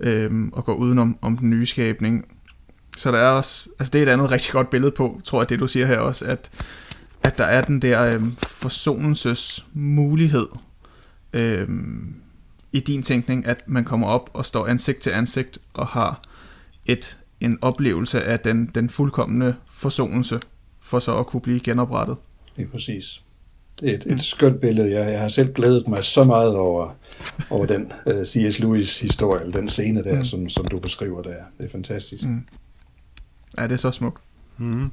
[0.00, 2.24] Øhm, og går udenom om den nye skabning.
[2.96, 5.48] Så der er også, altså det er et andet rigtig godt billede på, tror jeg,
[5.48, 6.50] det du siger her også, at,
[7.22, 10.46] at der er den der øhm, forsonelses mulighed
[11.32, 12.14] øhm,
[12.72, 16.22] i din tænkning, at man kommer op og står ansigt til ansigt og har
[16.86, 20.40] et en oplevelse af den, den fuldkommende forsonelse,
[20.80, 22.16] for så at kunne blive genoprettet.
[22.56, 23.22] Det er præcis.
[23.80, 24.98] Det er et, et skønt billede.
[24.98, 26.96] Jeg, jeg har selv glædet mig så meget over,
[27.50, 28.58] over den uh, øh, C.S.
[28.58, 30.24] Lewis historie, eller den scene der, mm.
[30.24, 31.34] som, som du beskriver der.
[31.58, 32.24] Det er fantastisk.
[32.24, 32.40] Mm.
[33.58, 34.22] Ja, det er så smukt.
[34.58, 34.90] Mm.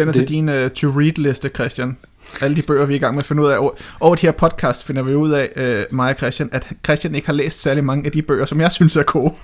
[0.00, 0.26] Den er det...
[0.26, 1.96] til din uh, to-read-liste, Christian.
[2.40, 3.58] Alle de bøger, vi er i gang med at finde ud af.
[3.58, 3.70] Over,
[4.00, 7.26] over de her podcast finder vi ud af, uh, mig og Christian, at Christian ikke
[7.26, 9.34] har læst særlig mange af de bøger, som jeg synes er gode.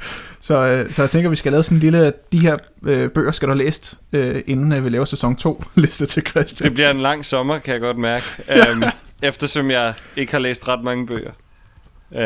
[0.40, 3.30] Så, uh, så jeg tænker, vi skal lave sådan en lille, de her uh, bøger
[3.30, 6.64] skal du have læst, uh, inden uh, vi laver sæson 2 liste til Christian.
[6.64, 8.24] Det bliver en lang sommer, kan jeg godt mærke.
[8.72, 8.84] Um,
[9.22, 11.30] eftersom jeg ikke har læst ret mange bøger.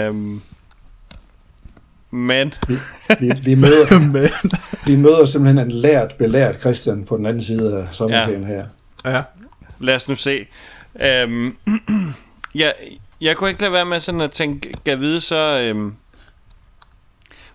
[0.09, 0.43] Um,
[2.11, 2.55] men...
[2.69, 2.75] vi,
[3.21, 4.31] vi, vi, møder, Men.
[4.87, 8.47] vi møder simpelthen en lært, belært Christian på den anden side af sommerferien ja.
[8.47, 8.65] her.
[9.05, 9.23] Ja.
[9.79, 10.47] Lad os nu se.
[11.01, 11.57] Øhm,
[12.55, 12.71] ja,
[13.21, 15.61] jeg kunne ikke lade være med sådan at tænke, kan vide så...
[15.61, 15.95] Øhm,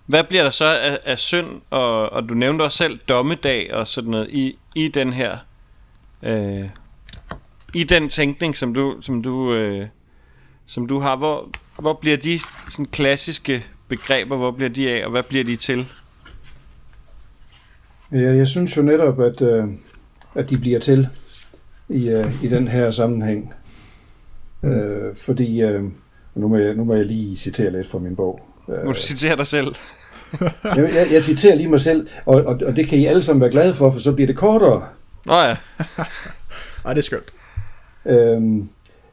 [0.06, 3.88] hvad bliver der så af, af synd, og, og du nævnte også selv dommedag og
[3.88, 5.38] sådan noget, i, i den her...
[6.24, 6.70] Øh,
[7.74, 9.88] I den tænkning, som du, som du, øh,
[10.66, 11.49] som du har, hvor,
[11.80, 12.39] hvor bliver de
[12.70, 15.86] sådan klassiske begreber, hvor bliver de af, og hvad bliver de til?
[18.11, 19.63] Ja, jeg synes jo netop, at, øh,
[20.36, 21.07] at de bliver til
[21.89, 23.53] i, øh, i den her sammenhæng.
[24.61, 24.69] Mm.
[24.69, 25.83] Øh, fordi, øh,
[26.36, 28.39] nu, må jeg, nu må jeg lige citere lidt fra min bog.
[28.67, 29.75] Må du citere dig selv?
[30.63, 33.41] jeg, jeg, jeg citerer lige mig selv, og, og, og det kan I alle sammen
[33.41, 34.88] være glade for, for så bliver det kortere.
[35.25, 35.55] Nå ja.
[36.86, 37.33] Ej, det er skønt.
[38.05, 38.69] Øhm,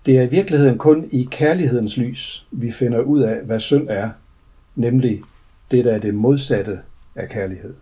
[0.07, 4.11] det er i virkeligheden kun i kærlighedens lys, vi finder ud af, hvad synd er,
[4.77, 5.23] nemlig
[5.71, 6.81] det, der er det modsatte
[7.15, 7.75] af kærlighed.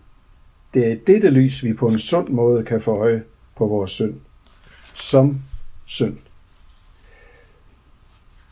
[0.74, 3.22] Det er i dette lys, vi på en sund måde kan få øje
[3.57, 4.14] på vores synd,
[4.95, 5.43] som
[5.86, 6.16] synd.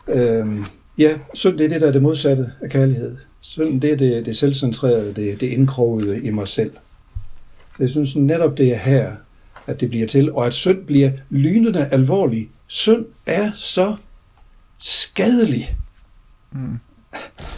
[0.08, 0.64] Øhm,
[0.98, 3.16] ja, synd det er det, der er det modsatte af kærlighed.
[3.40, 6.72] Synd det er det, det selvcentrerede, det, det indkrogede i mig selv.
[7.78, 9.16] Jeg synes netop, det er her,
[9.66, 12.50] at det bliver til, og at synd bliver lynende alvorlig.
[12.66, 13.96] Synd er så
[14.78, 15.76] skadelig.
[16.52, 16.78] Mm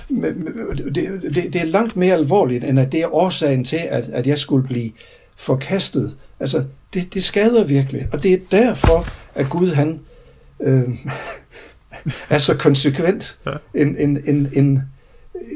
[0.09, 4.27] det, det, det er langt mere alvorligt, end at det er årsagen til, at, at
[4.27, 4.91] jeg skulle blive
[5.37, 6.17] forkastet.
[6.41, 10.01] Altså, det, det skader virkelig, og det er derfor, at Gud, han
[10.61, 10.89] øh,
[12.31, 13.39] er så konsekvent
[13.75, 14.83] en, en, en, en,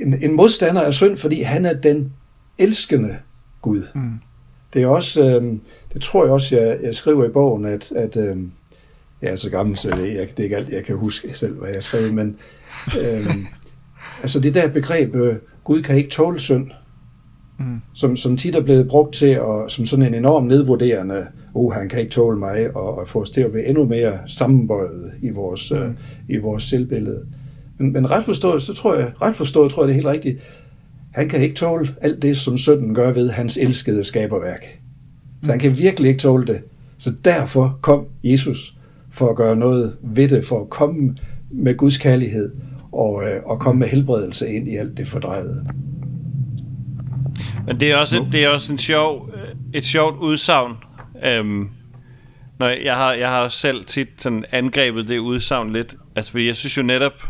[0.03, 2.12] en, en modstander af synd, fordi han er den
[2.59, 3.16] elskende
[3.62, 3.82] Gud.
[3.95, 4.12] Mm.
[4.74, 5.59] Det er også, øh,
[5.92, 8.36] det tror jeg også, jeg, jeg skriver i bogen, at, at øh,
[9.22, 11.59] jeg er så gammel, så det, jeg, det er ikke alt, jeg kan huske selv,
[11.59, 12.36] hvad jeg skrev, men
[13.01, 13.36] øh,
[14.24, 16.66] Altså det der begreb, øh, Gud kan ikke tåle synd,
[17.58, 17.80] mm.
[17.94, 21.88] som, som tit er blevet brugt til, at, som sådan en enorm nedvurderende, oh, han
[21.88, 25.30] kan ikke tåle mig, og, og få os til at være endnu mere sammenbøjet i
[25.30, 25.76] vores, mm.
[25.76, 25.94] øh,
[26.28, 27.26] i vores selvbillede.
[27.78, 30.38] Men, men ret forstået, så tror jeg, ret forstået, tror jeg, det er helt rigtigt.
[31.10, 34.78] Han kan ikke tåle alt det, som synden gør ved hans elskede skaberværk.
[35.42, 35.60] Så han mm.
[35.60, 36.62] kan virkelig ikke tåle det.
[36.98, 38.76] Så derfor kom Jesus
[39.10, 41.14] for at gøre noget ved det, for at komme
[41.50, 42.52] med Guds kærlighed
[42.95, 45.66] og, øh, og komme med helbredelse ind i alt det fordrejede.
[47.66, 50.72] Men det er også, det er også en sjov, øh, et sjovt udsagn.
[51.24, 51.68] Øhm,
[52.59, 55.97] når jeg har, jeg har også selv tit sådan angrebet det udsagn lidt.
[56.16, 57.28] Altså, fordi jeg synes jo netop,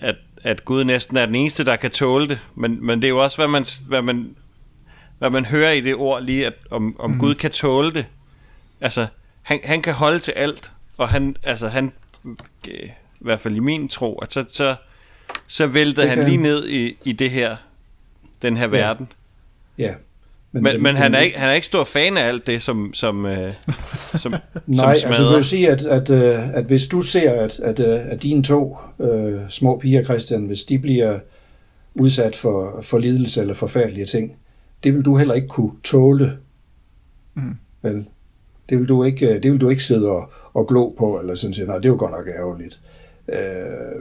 [0.00, 2.38] at, at Gud næsten er den eneste, der kan tåle det.
[2.54, 4.36] Men, men det er jo også, hvad man, hvad man,
[5.18, 7.18] hvad man hører i det ord lige, at om, om mm.
[7.18, 8.06] Gud kan tåle det.
[8.80, 9.06] Altså,
[9.42, 11.92] han, han kan holde til alt, og han, altså, han
[13.22, 14.74] i hvert fald i min tro, at så, så,
[15.46, 17.56] så væltede han lige ned i, i det her,
[18.42, 18.70] den her ja.
[18.70, 19.08] verden.
[19.78, 19.94] Ja.
[20.52, 22.94] Men, men, men han, er ikke, han er ikke stor fan af alt det, som,
[22.94, 23.52] som, øh,
[24.14, 24.32] som,
[24.66, 27.80] Nej, som altså du kan sige, at, at, øh, at hvis du ser, at, at,
[27.80, 31.18] øh, at dine to øh, små piger, Christian, hvis de bliver
[31.94, 34.36] udsat for, for lidelse eller forfærdelige ting,
[34.84, 36.38] det vil du heller ikke kunne tåle.
[37.34, 37.56] Mm.
[37.82, 38.04] Vel?
[38.68, 41.54] Det vil du ikke, det vil du ikke sidde og, og glo på, eller sådan
[41.54, 42.80] sige, nej, det er jo godt nok ærgerligt.
[42.84, 43.01] Øh,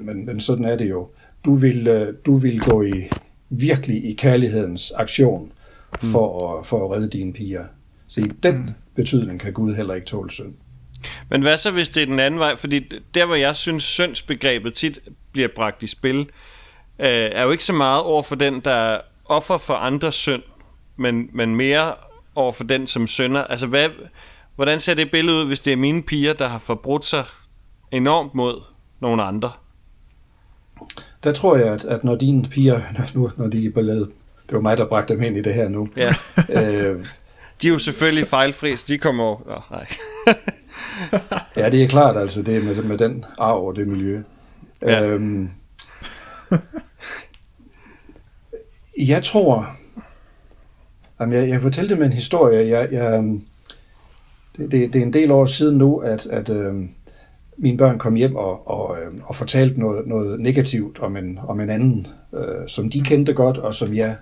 [0.02, 1.10] men, men sådan er det jo.
[1.46, 3.10] du vil, øh, du vil gå i
[3.50, 5.52] virkelig i kærlighedens aktion
[6.00, 6.60] for, mm.
[6.60, 7.66] at, for at redde dine piger.
[8.08, 8.74] Så i den mm.
[8.96, 10.54] betydning kan Gud heller ikke tåle synd.
[11.30, 12.56] Men hvad så, hvis det er den anden vej?
[12.56, 12.80] Fordi
[13.16, 15.00] der, hvor jeg synes, syndsbegrebet tit
[15.32, 16.20] bliver bragt i spil,
[17.00, 20.44] øh, er jo ikke så meget over for den, der er offer for andres synd,
[20.98, 21.94] men, men mere
[22.36, 23.44] over for den, som synder.
[23.44, 23.90] Altså, hvad,
[24.56, 27.26] hvordan ser det billede ud, hvis det er mine piger, der har forbrudt sig
[27.92, 28.62] enormt mod
[29.02, 29.52] nogle andre?
[31.24, 32.82] Der tror jeg, at, at når dine piger,
[33.16, 34.10] nu, når de er ballade,
[34.46, 35.90] det var mig, der bragte dem ind i det her nu.
[35.98, 36.16] Ja.
[36.50, 37.06] øh,
[37.62, 39.38] de er jo selvfølgelig fejlfri, så de kommer over.
[39.46, 39.88] Oh, nej.
[41.64, 44.22] ja, det er klart, altså, det med, med den arv og det miljø.
[44.82, 45.08] Ja.
[45.08, 45.50] Øhm,
[49.00, 49.76] jeg tror,
[51.20, 53.24] jamen jeg, jeg fortalte med en historie, jeg, jeg,
[54.58, 56.74] det, det, det er en del år siden nu, at, at øh,
[57.58, 61.60] mine børn kom hjem og, og, øhm, og fortalte noget, noget negativt om en, om
[61.60, 64.16] en anden, øh, som de kendte godt, og som jeg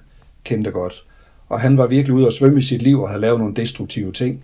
[0.44, 1.06] kendte godt.
[1.50, 4.12] Og han var virkelig ude og svømme i sit liv og havde lavet nogle destruktive
[4.12, 4.44] ting.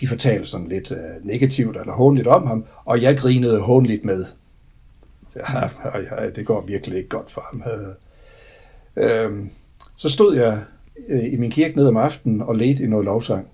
[0.00, 4.24] De fortalte sådan lidt øh, negativt eller hånligt om ham, og jeg grinede hånligt med.
[5.36, 5.68] Ja,
[6.20, 7.62] ja, det går virkelig ikke godt for ham.
[8.96, 9.46] Øh,
[9.96, 10.62] så stod jeg
[11.08, 13.46] øh, i min kirke ned om aftenen og ledte i noget lovsang.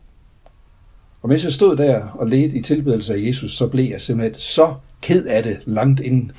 [1.23, 4.41] Og mens jeg stod der og ledte i tilbedelse af Jesus, så blev jeg simpelthen
[4.41, 6.31] så ked af det langt ind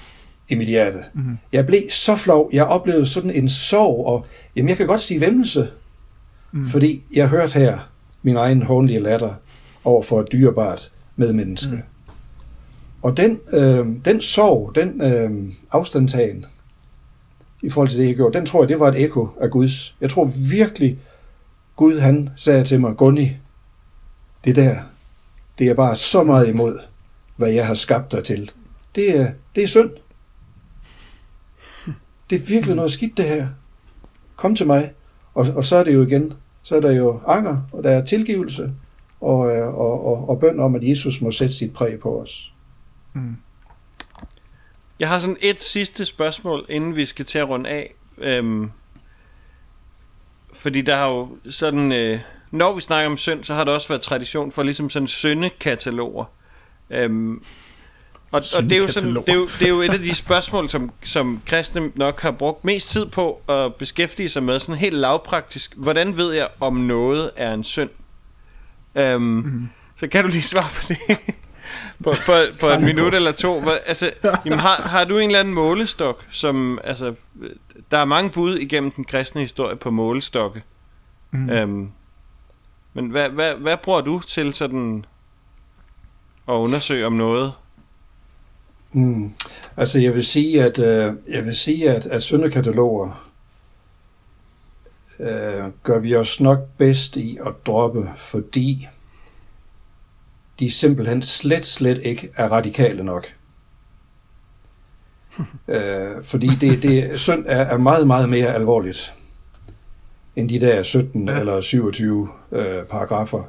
[0.49, 0.99] i mit hjerte.
[1.13, 1.37] Mm-hmm.
[1.53, 2.49] Jeg blev så flov.
[2.53, 4.25] Jeg oplevede sådan en sorg, og
[4.55, 5.67] jamen, jeg kan godt sige vemmelse,
[6.51, 6.67] mm.
[6.67, 7.89] fordi jeg hørte her
[8.23, 9.33] min egen håndlige latter
[9.83, 11.71] over for et dyrebart medmenneske.
[11.71, 11.81] Mm.
[13.01, 16.45] Og den, øh, den sorg, den øh, afstandtagen
[17.63, 19.95] i forhold til det, jeg gjorde, den tror jeg, det var et ekko af Guds.
[20.01, 20.99] Jeg tror virkelig,
[21.75, 23.31] Gud han sagde til mig, Gunni,
[24.45, 24.75] det der,
[25.57, 26.79] det er bare så meget imod,
[27.35, 28.51] hvad jeg har skabt dig til.
[28.95, 29.91] Det er, det er synd.
[32.29, 33.47] Det er virkelig noget skidt, det her.
[34.35, 34.93] Kom til mig.
[35.33, 36.33] Og, og så er det jo igen,
[36.63, 38.71] så er der jo anger, og der er tilgivelse,
[39.21, 42.53] og, øh, og, og, og bøn om, at Jesus må sætte sit præg på os.
[43.13, 43.35] Mm.
[44.99, 47.93] Jeg har sådan et sidste spørgsmål, inden vi skal til at runde af.
[48.17, 48.71] Øhm,
[50.53, 51.91] fordi der har jo sådan...
[51.91, 52.19] Øh,
[52.51, 56.25] når vi snakker om synd, så har der også været tradition for ligesom sådan syndekataloger.
[56.89, 57.43] Øhm,
[58.31, 60.15] og, og det, er jo sådan, det, er jo, det er jo et af de
[60.15, 64.75] spørgsmål, som, som kristne nok har brugt mest tid på at beskæftige sig med, sådan
[64.75, 65.75] helt lavpraktisk.
[65.77, 67.89] Hvordan ved jeg, om noget er en synd?
[68.95, 69.69] Øhm, mm-hmm.
[69.95, 70.97] Så kan du lige svare på det
[72.03, 73.61] på, på, på et minut eller to.
[73.61, 74.11] Hvor, altså,
[74.45, 76.79] jamen, har, har du en eller anden målestok, som...
[76.83, 77.15] Altså,
[77.91, 80.63] der er mange bud igennem den kristne historie på målestokke.
[81.31, 81.49] Mm.
[81.49, 81.91] Øhm,
[82.97, 85.05] men hvad, hvad, hvad bruger du til sådan
[86.47, 87.53] at undersøge om noget?
[88.91, 89.33] Mm.
[89.77, 93.29] Altså jeg vil sige, at øh, jeg vil sige, at, at syndekataloger
[95.19, 98.87] øh, gør vi os nok bedst i at droppe, fordi
[100.59, 103.27] de simpelthen slet, slet ikke er radikale nok.
[105.67, 109.13] øh, fordi det, det synd er, er meget, meget mere alvorligt
[110.37, 111.39] end de der 17 ja.
[111.39, 113.43] eller 27 øh, paragrafer,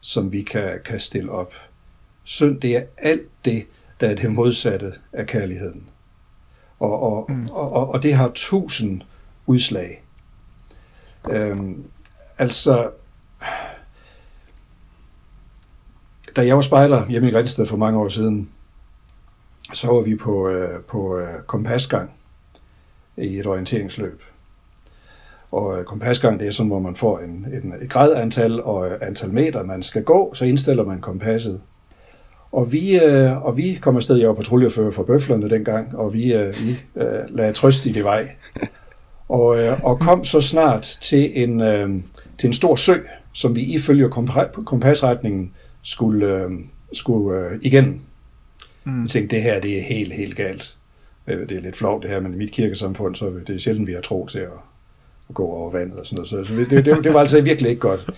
[0.00, 1.52] som vi kan, kan stille op.
[2.24, 3.66] Synd, det er alt det,
[4.00, 5.88] der er det modsatte af kærligheden.
[6.78, 7.48] Og, og, mm.
[7.48, 9.02] og, og, og det har tusind
[9.46, 10.02] udslag.
[11.30, 11.84] Øhm,
[12.38, 12.90] altså,
[16.36, 18.50] da jeg var spejder hjemme i Grænsted for mange år siden,
[19.72, 22.10] så var vi på, øh, på øh, kompasgang
[23.16, 24.22] i et orienteringsløb.
[25.52, 28.98] Og øh, kompasgang, det er sådan, hvor man får en, en, et gradantal og øh,
[29.02, 31.60] antal meter, man skal gå, så indstiller man kompasset.
[32.52, 36.34] Og vi, øh, og vi kom afsted, jeg var patruljefører for bøflerne dengang, og vi,
[36.34, 38.30] øh, vi øh, lagde trøst i det vej.
[39.28, 41.90] Og, øh, og kom så snart til en, øh,
[42.38, 42.94] til en stor sø,
[43.32, 44.08] som vi ifølge
[44.64, 46.50] kompasretningen skulle, øh,
[46.92, 48.00] skulle øh, igennem.
[48.84, 49.00] Mm.
[49.02, 50.76] Jeg tænkte, det her det er helt, helt galt.
[51.26, 53.86] Øh, det er lidt flovt det her, men i mit kirkesamfund, så det er sjældent,
[53.86, 54.69] vi har tro til at, at
[55.34, 56.46] gå over vandet og sådan noget.
[56.46, 58.10] Så, så det, det, det var altså virkelig ikke godt.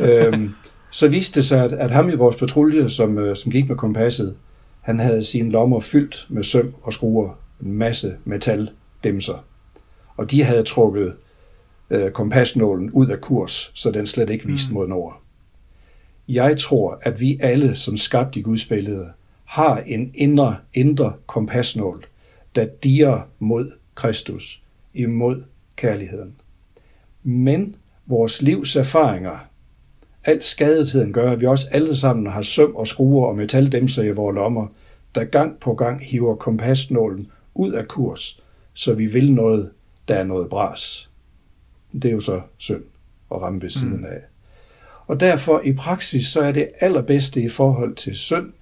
[0.00, 0.50] øhm,
[0.90, 3.76] så viste det sig, at, at ham i vores patrulje, som, øh, som gik med
[3.76, 4.36] kompasset,
[4.80, 9.44] han havde sine lommer fyldt med søm og skruer, en masse metaldæmser.
[10.16, 11.14] Og de havde trukket
[11.90, 14.74] øh, kompasnålen ud af kurs, så den slet ikke viste mm.
[14.74, 15.22] mod nord.
[16.28, 19.06] Jeg tror, at vi alle, som skabt i Guds billede,
[19.44, 22.04] har en indre, indre kompasnål,
[22.54, 24.62] der diger mod Kristus,
[24.94, 25.42] imod
[25.76, 26.34] kærligheden.
[27.22, 29.38] Men vores livs erfaringer,
[30.24, 34.10] alt skadetiden gør, at vi også alle sammen har søm og skruer og metaldæmser i
[34.10, 34.66] vores lommer,
[35.14, 38.42] der gang på gang hiver kompasnålen ud af kurs,
[38.74, 39.70] så vi vil noget,
[40.08, 41.10] der er noget bras.
[41.92, 42.82] Det er jo så synd
[43.30, 44.20] at ramme ved siden af.
[45.06, 48.52] Og derfor i praksis, så er det allerbedste i forhold til synd,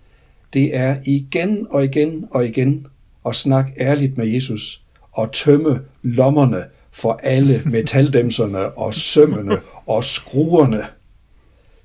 [0.53, 2.87] det er igen og igen og igen
[3.27, 4.83] at snakke ærligt med Jesus
[5.13, 6.65] og tømme lommerne
[6.99, 10.87] for alle metaldæmserne og sømmene og skruerne,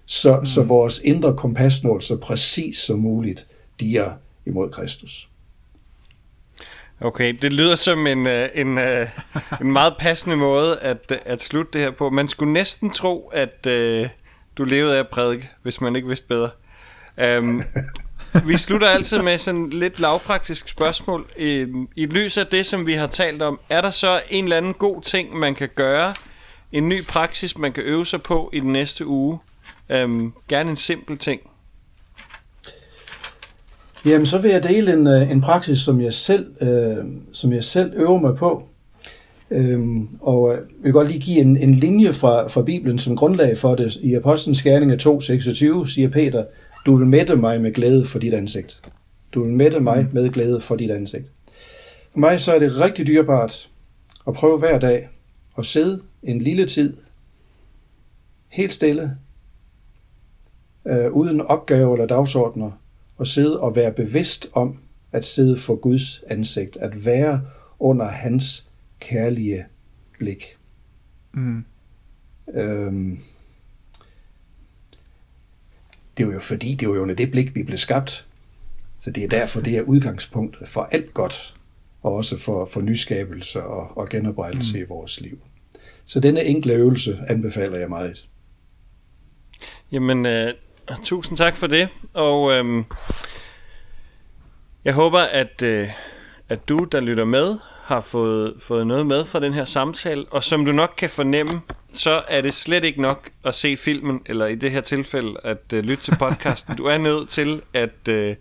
[0.05, 0.45] så, mm.
[0.45, 3.47] så vores indre kompasnål så præcis som muligt
[3.79, 4.11] diger
[4.45, 5.29] imod Kristus.
[7.01, 9.07] Okay, det lyder som en, øh, en, øh,
[9.61, 12.09] en meget passende måde at, at slutte det her på.
[12.09, 14.09] Man skulle næsten tro, at uh,
[14.57, 16.49] du levede af at prædike, hvis man ikke vidste bedre.
[17.39, 17.63] Um,
[18.45, 21.25] vi slutter altid med sådan lidt lavpraktisk spørgsmål.
[21.37, 21.65] I,
[21.95, 24.73] I lys af det, som vi har talt om, er der så en eller anden
[24.73, 26.13] god ting, man kan gøre?
[26.71, 29.39] En ny praksis, man kan øve sig på i den næste uge?
[29.89, 31.41] Øhm, gerne en simpel ting.
[34.05, 37.63] Jamen, så vil jeg dele en, øh, en praksis, som jeg selv, øh, som jeg
[37.63, 38.63] selv øver mig på.
[39.51, 43.15] Øhm, og øh, jeg vil godt lige give en, en linje fra, fra Bibelen som
[43.15, 43.95] grundlag for det.
[43.95, 44.97] I Apostlenes Gerninger
[45.85, 46.43] 2.26 siger Peter,
[46.85, 48.81] du vil mætte mig med glæde for dit ansigt.
[49.33, 51.25] Du vil mætte mig med glæde for dit ansigt.
[52.11, 53.69] For mig så er det rigtig dyrebart
[54.27, 55.09] at prøve hver dag
[55.57, 56.97] at sidde en lille tid
[58.53, 59.17] helt stille,
[60.87, 62.71] øh, uden opgave eller dagsordner,
[63.17, 64.77] og sidde og være bevidst om
[65.11, 67.41] at sidde for Guds ansigt, at være
[67.79, 68.67] under hans
[68.99, 69.65] kærlige
[70.19, 70.57] blik.
[71.31, 71.65] Mm.
[72.53, 73.19] Øhm,
[76.17, 78.25] det er jo fordi, det er jo under det blik, vi blev skabt.
[78.99, 81.55] Så det er derfor, det er udgangspunktet for alt godt,
[82.01, 84.83] og også for, for nyskabelse og, og genoprettelse mm.
[84.83, 85.39] i vores liv.
[86.05, 88.27] Så denne enkle øvelse anbefaler jeg meget.
[89.91, 90.53] Jamen, øh,
[91.03, 92.83] tusind tak for det, og øh,
[94.85, 95.89] jeg håber, at, øh,
[96.49, 100.43] at du, der lytter med, har fået, fået noget med fra den her samtale, og
[100.43, 101.61] som du nok kan fornemme,
[101.93, 105.73] så er det slet ikke nok at se filmen, eller i det her tilfælde at
[105.73, 106.75] uh, lytte til podcasten.
[106.75, 108.35] Du er nødt til at, uh,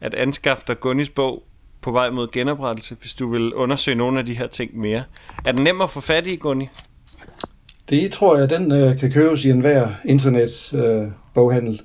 [0.00, 1.42] at anskaffe dig Gunnis bog
[1.82, 5.04] på vej mod genoprettelse, hvis du vil undersøge nogle af de her ting mere.
[5.46, 6.68] Er den nem at få fat i, Gunni?
[7.90, 11.82] Det tror jeg, den uh, kan købes i enhver internet uh, boghandel.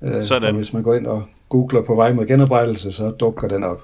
[0.00, 0.48] Uh, Sådan.
[0.48, 3.82] Og hvis man går ind og googler på vej mod genoprettelse, så dukker den op.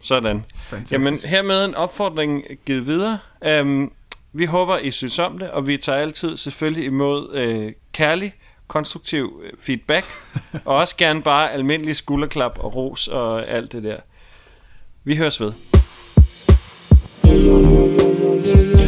[0.00, 0.44] Sådan.
[0.68, 0.92] Fantastisk.
[0.92, 3.18] Jamen, hermed en opfordring givet videre.
[3.44, 3.92] Øhm,
[4.32, 8.34] vi håber, I synes om det, og vi tager altid selvfølgelig imod øh, kærlig,
[8.66, 10.06] konstruktiv øh, feedback,
[10.64, 13.96] og også gerne bare almindelig skulderklap og ros og alt det der.
[15.04, 15.52] Vi høres ved.
[17.26, 18.85] thank you